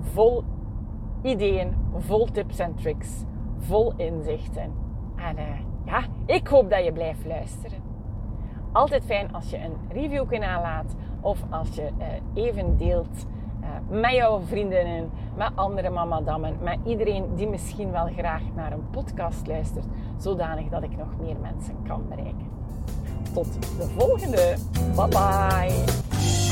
vol 0.00 0.44
ideeën, 1.22 1.74
vol 1.98 2.24
tips 2.24 2.58
en 2.58 2.74
tricks, 2.74 3.24
vol 3.58 3.92
inzichten. 3.96 4.72
En 5.16 5.36
uh, 5.36 5.42
ja, 5.84 6.02
ik 6.26 6.48
hoop 6.48 6.70
dat 6.70 6.84
je 6.84 6.92
blijft 6.92 7.26
luisteren. 7.26 7.78
Altijd 8.72 9.04
fijn 9.04 9.32
als 9.32 9.50
je 9.50 9.58
een 9.58 9.76
review 9.92 10.38
nalaat 10.38 10.94
of 11.20 11.42
als 11.50 11.74
je 11.74 11.90
uh, 11.98 12.44
even 12.44 12.76
deelt 12.76 13.26
uh, 13.60 14.00
met 14.00 14.12
jouw 14.12 14.40
vriendinnen, 14.40 15.10
met 15.36 15.50
andere 15.54 15.90
mamadammen, 15.90 16.56
met 16.62 16.78
iedereen 16.84 17.34
die 17.34 17.48
misschien 17.48 17.90
wel 17.90 18.06
graag 18.06 18.42
naar 18.54 18.72
een 18.72 18.90
podcast 18.90 19.46
luistert, 19.46 19.86
zodanig 20.16 20.68
dat 20.68 20.82
ik 20.82 20.96
nog 20.96 21.18
meer 21.20 21.36
mensen 21.40 21.76
kan 21.86 22.02
bereiken. 22.08 22.53
Tot 23.32 23.46
de 23.78 23.86
volgende. 23.96 24.56
Bye 24.94 25.08
bye. 25.08 26.43